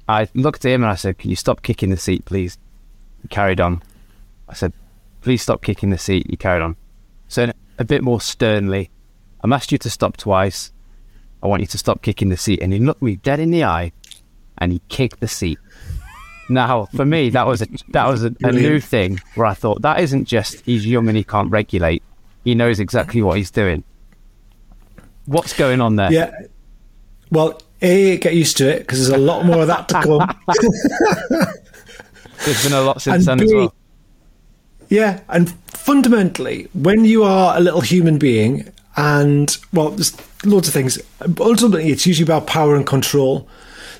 [0.09, 2.59] I looked at him and I said, Can you stop kicking the seat, please?
[3.22, 3.82] He carried on.
[4.49, 4.72] I said,
[5.21, 6.27] Please stop kicking the seat.
[6.29, 6.77] He carried on.
[7.29, 8.91] So, a bit more sternly,
[9.43, 10.73] I'm asked you to stop twice.
[11.43, 12.61] I want you to stop kicking the seat.
[12.62, 13.93] And he looked me dead in the eye
[14.59, 15.59] and he kicked the seat.
[16.49, 19.83] Now, for me, that was a that was a, a new thing where I thought
[19.83, 22.03] that isn't just he's young and he can't regulate.
[22.43, 23.85] He knows exactly what he's doing.
[25.27, 26.11] What's going on there?
[26.11, 26.33] Yeah.
[27.31, 30.41] Well, A, get used to it because there's a lot more of that to come.
[32.45, 33.75] There's been a lot since And then as well.
[34.89, 40.74] Yeah, and fundamentally, when you are a little human being, and well, there's loads of
[40.74, 40.99] things.
[41.39, 43.49] Ultimately, it's usually about power and control.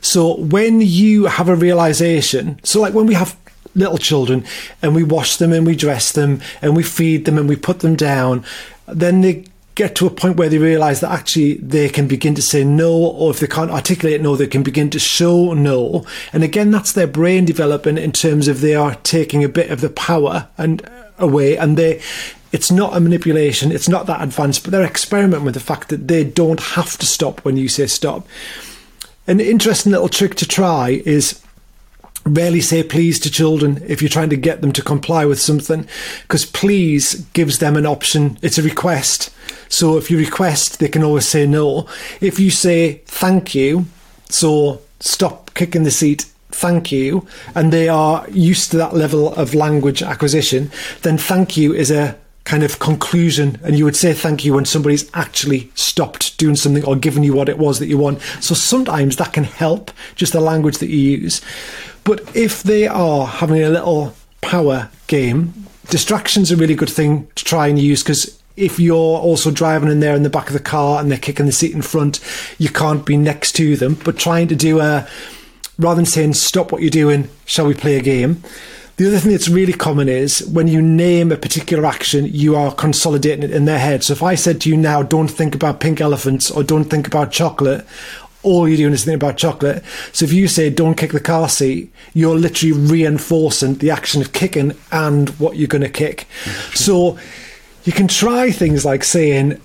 [0.01, 3.37] So when you have a realization, so like when we have
[3.75, 4.45] little children
[4.83, 7.81] and we wash them and we dress them and we feed them and we put
[7.81, 8.45] them down,
[8.87, 9.45] then they
[9.79, 12.93] get to a point where they realize that actually they can begin to say no,
[12.93, 16.05] or if they can't articulate no, they can begin to show no.
[16.33, 19.81] And again, that's their brain development in terms of they are taking a bit of
[19.81, 22.03] the power and uh, away, and they.
[22.51, 23.71] It's not a manipulation.
[23.71, 27.05] It's not that advanced, but they're experimenting with the fact that they don't have to
[27.05, 28.27] stop when you say stop.
[29.27, 31.43] An interesting little trick to try is
[32.25, 35.87] rarely say please to children if you're trying to get them to comply with something
[36.23, 39.31] because please gives them an option it's a request
[39.69, 41.87] so if you request they can always say no.
[42.21, 43.87] If you say thank you
[44.29, 49.55] so stop kicking the seat thank you and they are used to that level of
[49.55, 50.71] language acquisition
[51.03, 54.65] then thank you is a kind of conclusion and you would say thank you when
[54.65, 58.23] somebody's actually stopped doing something or given you what it was that you want.
[58.41, 61.43] So sometimes that can help just the language that you use.
[62.05, 65.53] But if they are having a little power game
[65.91, 70.01] distraction's a really good thing to try and use because if you're also driving in
[70.01, 72.21] there in the back of the car and they're kicking the seat in front
[72.59, 75.09] you can't be next to them but trying to do a
[75.79, 78.43] rather than saying stop what you're doing shall we play a game
[78.99, 82.75] the other thing that's really common is when you name a particular action, you are
[82.75, 84.03] consolidating it in their head.
[84.03, 87.07] So if I said to you now, don't think about pink elephants or don't think
[87.07, 87.87] about chocolate,
[88.43, 89.85] all you're doing is thinking about chocolate.
[90.13, 94.33] So if you say don't kick the car seat, you're literally reinforcing the action of
[94.33, 96.27] kicking and what you're going to kick.
[96.75, 97.21] So
[97.85, 99.61] you can try things like saying,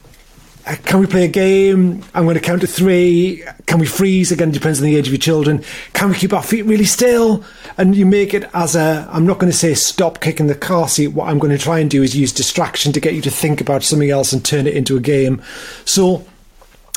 [0.66, 2.01] uh, can we play a game?
[2.14, 3.43] I'm going to count to three.
[3.66, 4.32] Can we freeze?
[4.32, 5.64] Again, it depends on the age of your children.
[5.91, 7.43] Can we keep our feet really still?
[7.78, 10.88] And you make it as a, I'm not going to say stop kicking the car
[10.88, 11.09] seat.
[11.09, 13.59] What I'm going to try and do is use distraction to get you to think
[13.59, 15.41] about something else and turn it into a game.
[15.84, 16.26] So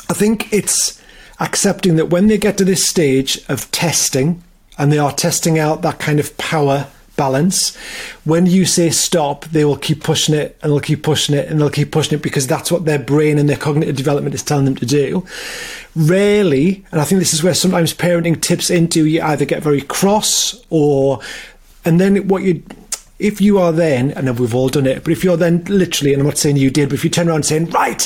[0.09, 1.01] I think it's
[1.41, 4.43] accepting that when they get to this stage of testing
[4.77, 6.87] and they are testing out that kind of power
[7.17, 7.75] balance.
[8.23, 11.59] When you say stop, they will keep pushing it and they'll keep pushing it and
[11.59, 14.65] they'll keep pushing it because that's what their brain and their cognitive development is telling
[14.65, 15.25] them to do.
[15.95, 19.81] Rarely, and I think this is where sometimes parenting tips into you either get very
[19.81, 21.19] cross or,
[21.83, 22.63] and then what you,
[23.19, 26.21] if you are then, and we've all done it, but if you're then literally, and
[26.21, 28.01] I'm not saying you did, but if you turn around saying, right,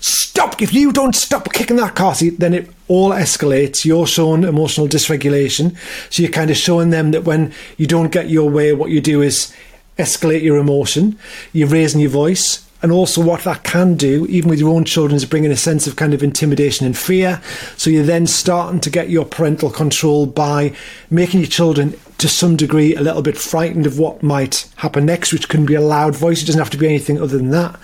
[0.00, 3.84] stop, if you don't stop kicking that car seat, then it all escalates.
[3.84, 5.76] You're showing emotional dysregulation.
[6.10, 9.00] So you're kind of showing them that when you don't get your way, what you
[9.00, 9.54] do is
[9.98, 11.18] escalate your emotion.
[11.52, 12.65] You're raising your voice.
[12.82, 15.86] And also, what that can do, even with your own children, is bringing a sense
[15.86, 17.40] of kind of intimidation and fear.
[17.76, 20.74] So you're then starting to get your parental control by
[21.10, 25.32] making your children, to some degree, a little bit frightened of what might happen next,
[25.32, 26.42] which can be a loud voice.
[26.42, 27.78] It doesn't have to be anything other than that.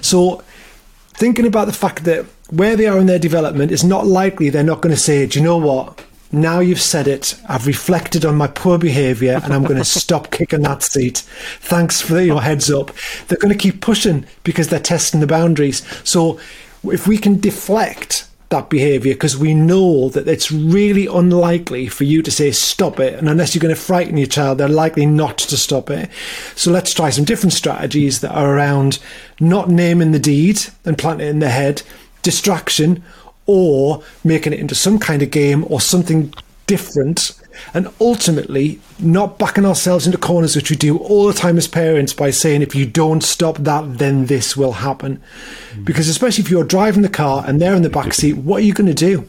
[0.00, 0.42] So
[1.14, 4.62] thinking about the fact that where they are in their development, it's not likely they're
[4.62, 6.04] not going to say, do you know what?
[6.32, 10.30] Now you've said it, I've reflected on my poor behaviour and I'm going to stop
[10.30, 11.18] kicking that seat.
[11.60, 12.90] Thanks for your heads up.
[13.28, 15.86] They're going to keep pushing because they're testing the boundaries.
[16.08, 16.40] So
[16.84, 22.22] if we can deflect that behaviour because we know that it's really unlikely for you
[22.22, 25.36] to say stop it and unless you're going to frighten your child they're likely not
[25.36, 26.08] to stop it
[26.54, 29.00] so let's try some different strategies that are around
[29.40, 31.82] not naming the deed and planting it in their head
[32.22, 33.02] distraction
[33.46, 36.32] or making it into some kind of game or something
[36.66, 37.32] different
[37.72, 42.12] and ultimately not backing ourselves into corners which we do all the time as parents
[42.12, 45.22] by saying if you don't stop that then this will happen.
[45.84, 48.64] Because especially if you're driving the car and they're in the back seat what are
[48.64, 49.26] you going to do?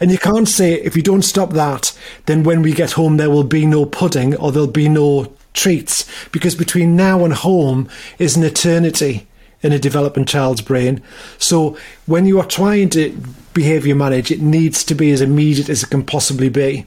[0.00, 1.96] And you can't say if you don't stop that
[2.26, 6.08] then when we get home there will be no pudding or there'll be no treats.
[6.30, 7.88] Because between now and home
[8.18, 9.26] is an eternity
[9.60, 11.02] in a developing child's brain.
[11.38, 13.20] So when you are trying to
[13.58, 16.86] behavior manage, it needs to be as immediate as it can possibly be.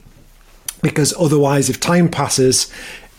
[0.80, 2.72] Because otherwise, if time passes,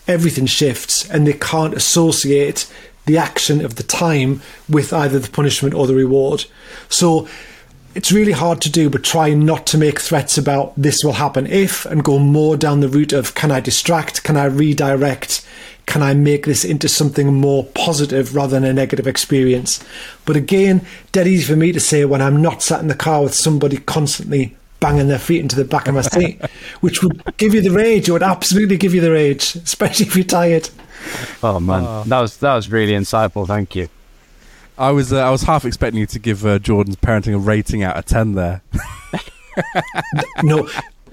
[0.07, 2.67] everything shifts and they can't associate
[3.05, 6.45] the action of the time with either the punishment or the reward.
[6.89, 7.27] So
[7.93, 11.45] it's really hard to do, but try not to make threats about this will happen
[11.45, 15.45] if and go more down the route of can I distract, can I redirect,
[15.85, 19.83] can I make this into something more positive rather than a negative experience?
[20.25, 23.23] But again, dead easy for me to say when I'm not sat in the car
[23.23, 26.41] with somebody constantly banging their feet into the back of my seat,
[26.81, 28.09] which would give you the rage.
[28.09, 30.69] It would absolutely give you the rage, especially if you're tired.
[31.41, 33.45] Oh man, that was that was really insightful.
[33.47, 33.89] Thank you.
[34.77, 37.83] I was uh, I was half expecting you to give uh, Jordan's parenting a rating
[37.83, 38.61] out of ten there.
[40.43, 40.67] no,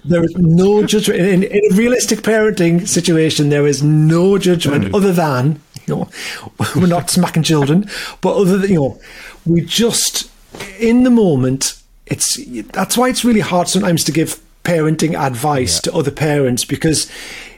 [0.04, 3.48] there is no judgment in, in, a realistic parenting situation.
[3.48, 4.94] There is no judgment Mm.
[4.94, 6.08] other than you know
[6.76, 7.88] we're not smacking children,
[8.20, 9.00] but other than you know
[9.46, 10.30] we just
[10.78, 11.76] in the moment.
[12.06, 12.40] It's
[12.72, 17.10] that's why it's really hard sometimes to give parenting advice to other parents because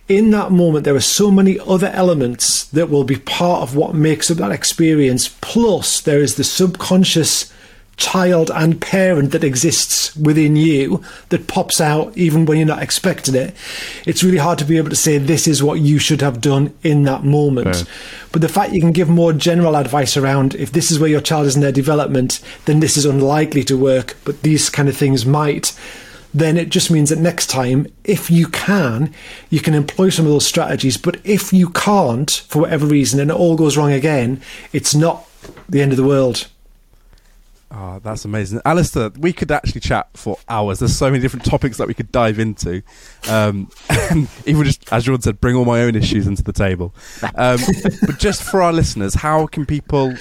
[0.08, 3.94] in that moment there are so many other elements that will be part of what
[3.94, 5.28] makes up that experience.
[5.40, 7.50] Plus, there is the subconscious
[7.96, 13.34] child and parent that exists within you that pops out even when you're not expecting
[13.34, 13.54] it.
[14.06, 16.74] It's really hard to be able to say this is what you should have done
[16.82, 17.66] in that moment.
[17.66, 17.84] Right.
[18.32, 21.20] But the fact you can give more general advice around if this is where your
[21.20, 24.96] child is in their development, then this is unlikely to work, but these kind of
[24.96, 25.72] things might.
[26.34, 29.12] then it just means that next time, if you can,
[29.50, 30.96] you can employ some of those strategies.
[30.96, 34.40] But if you can't, for whatever reason, and it all goes wrong again,
[34.72, 35.28] it's not
[35.68, 36.48] the end of the world.
[37.74, 38.60] Oh, that's amazing.
[38.66, 40.80] Alistair, we could actually chat for hours.
[40.80, 42.82] There's so many different topics that we could dive into.
[43.30, 46.94] Um, and even just, as Jordan said, bring all my own issues into the table.
[47.34, 47.58] Um,
[48.06, 50.14] but just for our listeners, how can people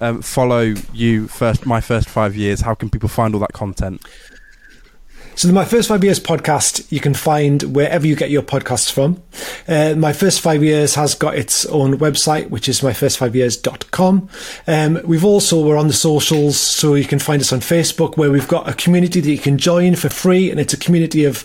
[0.00, 2.62] um, follow you first, my first five years?
[2.62, 4.04] How can people find all that content?
[5.38, 8.90] So, the My First Five Years podcast, you can find wherever you get your podcasts
[8.90, 9.22] from.
[9.68, 14.28] Uh, My First Five Years has got its own website, which is myfirstfiveyears.com.
[14.66, 18.32] Um, we've also, we're on the socials, so you can find us on Facebook, where
[18.32, 21.44] we've got a community that you can join for free, and it's a community of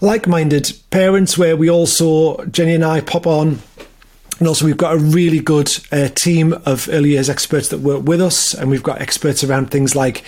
[0.00, 3.60] like minded parents where we also, Jenny and I, pop on
[4.40, 8.04] and also, we've got a really good uh, team of early years experts that work
[8.04, 10.20] with us, and we've got experts around things like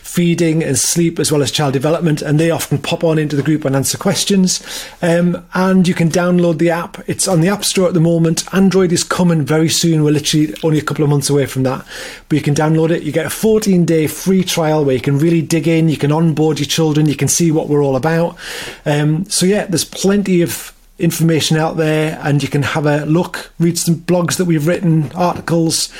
[0.00, 2.22] feeding and sleep, as well as child development.
[2.22, 4.64] And they often pop on into the group and answer questions.
[5.02, 7.06] Um, and you can download the app.
[7.06, 8.42] It's on the App Store at the moment.
[8.54, 10.02] Android is coming very soon.
[10.02, 11.86] We're literally only a couple of months away from that.
[12.30, 13.02] But you can download it.
[13.02, 15.90] You get a 14 day free trial where you can really dig in.
[15.90, 17.04] You can onboard your children.
[17.04, 18.38] You can see what we're all about.
[18.86, 23.52] Um, so yeah, there's plenty of information out there and you can have a look,
[23.58, 25.92] read some blogs that we've written, articles,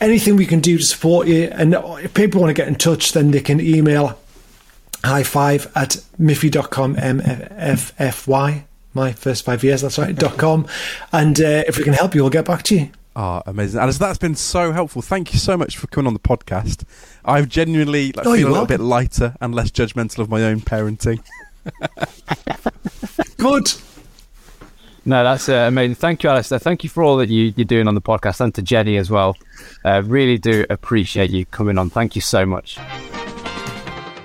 [0.00, 1.44] anything we can do to support you.
[1.52, 4.18] And if people want to get in touch, then they can email
[5.04, 8.64] high five at miffy.com, M F F Y,
[8.94, 10.66] my first five years, that's right, dot com.
[11.12, 12.90] And uh, if we can help you, we'll get back to you.
[13.14, 13.80] Oh, amazing.
[13.80, 15.00] Alice, that's been so helpful.
[15.00, 16.84] Thank you so much for coming on the podcast.
[17.24, 20.60] I've genuinely like, Oh, feel a little bit lighter and less judgmental of my own
[20.60, 21.22] parenting.
[23.38, 23.72] Good.
[25.08, 25.94] No, that's uh, amazing.
[25.94, 26.58] Thank you, Alistair.
[26.58, 29.08] Thank you for all that you, you're doing on the podcast and to Jenny as
[29.08, 29.36] well.
[29.84, 31.90] Uh, really do appreciate you coming on.
[31.90, 32.76] Thank you so much.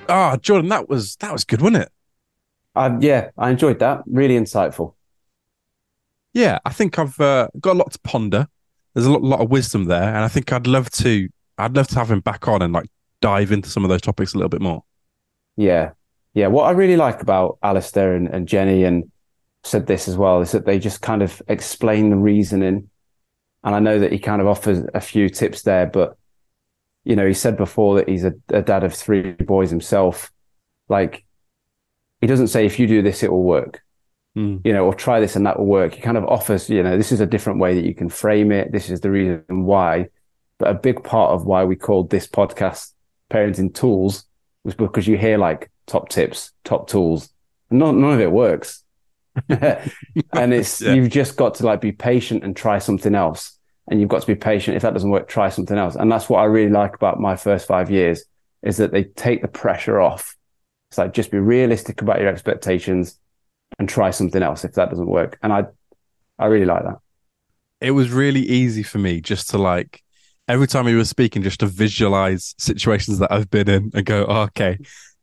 [0.10, 1.92] Ah, Jordan, that was that was good, wasn't it?
[2.76, 4.02] Uh, yeah, I enjoyed that.
[4.08, 4.96] Really insightful.
[6.34, 8.48] Yeah, I think I've uh, got a lot to ponder.
[8.96, 11.30] There's a lot, lot of wisdom there, and I think I'd love to.
[11.60, 12.90] I'd love to have him back on and like
[13.22, 14.84] dive into some of those topics a little bit more.
[15.58, 15.92] Yeah.
[16.34, 16.48] Yeah.
[16.48, 19.12] What I really like about Alistair and, and Jenny, and
[19.64, 22.90] said this as well, is that they just kind of explain the reasoning.
[23.64, 26.18] And I know that he kind of offers a few tips there, but,
[27.04, 30.32] you know, he said before that he's a, a dad of three boys himself.
[30.90, 31.24] Like,
[32.22, 33.84] he doesn't say, if you do this, it will work,
[34.38, 34.62] Mm.
[34.64, 35.94] you know, or try this and that will work.
[35.94, 38.52] He kind of offers, you know, this is a different way that you can frame
[38.52, 38.72] it.
[38.72, 40.08] This is the reason why.
[40.58, 42.94] But a big part of why we called this podcast
[43.30, 44.24] Parenting Tools
[44.64, 47.30] was because you hear like top tips, top tools.
[47.72, 48.81] None, none of it works.
[49.50, 50.94] and it's, Yeah.
[50.94, 53.58] you've just got to like be patient and try something else.
[53.90, 54.78] And you've got to be patient.
[54.78, 55.96] If that doesn't work, try something else.
[55.96, 58.24] And that's what I really like about my first five years
[58.64, 60.36] is that they take the pressure off.
[60.90, 63.18] It's like, just be realistic about your expectations
[63.80, 65.40] and try something else if that doesn't work.
[65.42, 65.66] And I,
[66.38, 67.00] I really like that.
[67.80, 70.04] It was really easy for me just to like
[70.48, 74.26] every time he was speaking, just to visualize situations that I've been in and go,
[74.28, 74.78] oh, okay,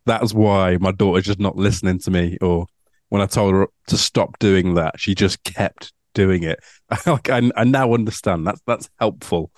[0.06, 2.38] that's why my daughter's just not listening to me.
[2.40, 2.66] Or
[3.08, 6.60] when I told her to stop doing that, she just kept doing it.
[7.06, 8.46] like I, I now understand.
[8.46, 9.50] That's that's helpful.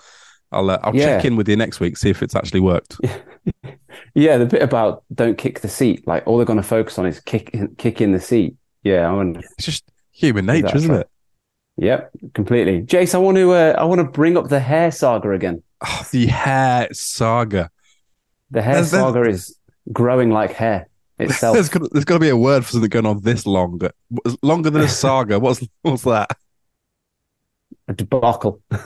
[0.53, 2.97] I'll uh, I'll check in with you next week see if it's actually worked.
[4.15, 7.07] Yeah, the bit about don't kick the seat, like all they're going to focus on
[7.07, 8.57] is kick kick in the seat.
[8.83, 9.41] Yeah, I wonder.
[9.57, 11.09] It's just human nature, isn't it?
[11.77, 12.83] Yep, completely.
[12.83, 15.63] Jace, I want to uh, I want to bring up the hair saga again.
[15.85, 17.71] Oh, the hair saga.
[18.51, 19.57] The hair There's- there's- saga is
[19.93, 20.89] growing like hair
[21.23, 21.55] itself.
[21.55, 23.81] There's got, there's got to be a word for something going on this long,
[24.43, 25.39] longer than a saga.
[25.39, 26.31] What's what's that?
[27.89, 28.61] a debacle.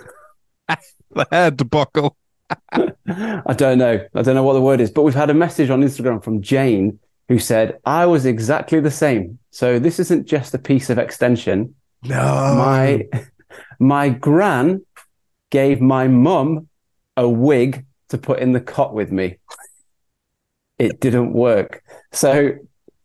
[1.15, 2.17] The hair debacle.
[2.71, 4.05] I don't know.
[4.15, 6.43] I don't know what the word is, but we've had a message on Instagram from
[6.43, 9.39] Jane who said, I was exactly the same.
[9.53, 11.77] So this isn't just a piece of extension.
[12.03, 13.07] No, My
[13.79, 14.85] my gran
[15.51, 16.69] gave my mum
[17.17, 19.39] a wig to put in the cot with me.
[20.85, 21.83] It didn't work.
[22.13, 22.53] So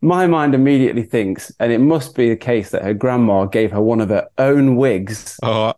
[0.02, 3.82] my mind immediately thinks, and it must be the case that her grandma gave her
[3.82, 5.74] one of her own wigs Oh,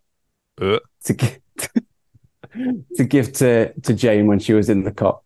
[0.60, 1.40] uh, to give,
[2.96, 5.24] to give to, to Jane when she was in the cop.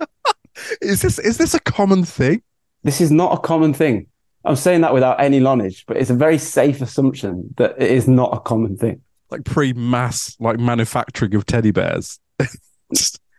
[0.80, 2.42] is this is this a common thing?
[2.82, 4.06] This is not a common thing.
[4.44, 8.08] I'm saying that without any knowledge, but it's a very safe assumption that it is
[8.08, 9.02] not a common thing.
[9.30, 12.18] Like pre-mass like manufacturing of teddy bears.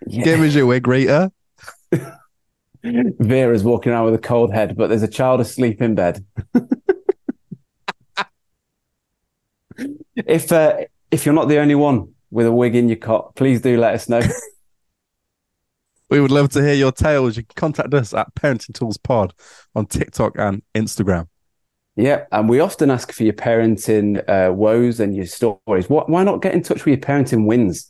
[0.07, 0.23] Yeah.
[0.23, 1.31] Give us your wig, Rita.
[2.83, 6.25] Vera's walking around with a cold head, but there's a child asleep in bed.
[10.15, 10.77] if uh,
[11.11, 13.93] if you're not the only one with a wig in your cot, please do let
[13.93, 14.21] us know.
[16.11, 17.37] We would love to hear your tales.
[17.37, 19.33] You can contact us at Parenting Tools Pod
[19.73, 21.29] on TikTok and Instagram.
[21.95, 25.89] Yeah, and we often ask for your parenting uh, woes and your stories.
[25.89, 27.89] What, why not get in touch with your parenting wins?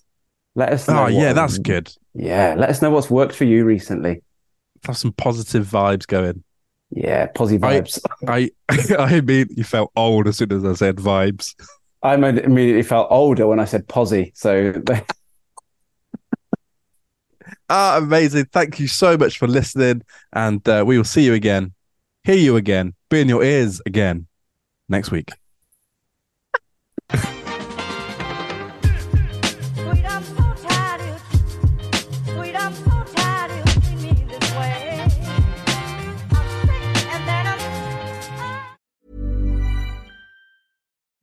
[0.53, 1.05] Let us know.
[1.05, 1.91] Oh, yeah, that's good.
[2.13, 4.21] Yeah, let us know what's worked for you recently.
[4.85, 6.43] Have some positive vibes going.
[6.89, 7.99] Yeah, positive vibes.
[8.27, 8.49] I
[8.97, 11.55] I immediately felt old as soon as I said vibes.
[12.03, 14.31] I, imme- immediately felt older when I said posy.
[14.35, 14.73] So
[17.69, 18.45] Ah, amazing.
[18.51, 20.01] Thank you so much for listening.
[20.33, 21.73] And uh, we will see you again,
[22.23, 24.27] hear you again, be in your ears again
[24.89, 25.31] next week.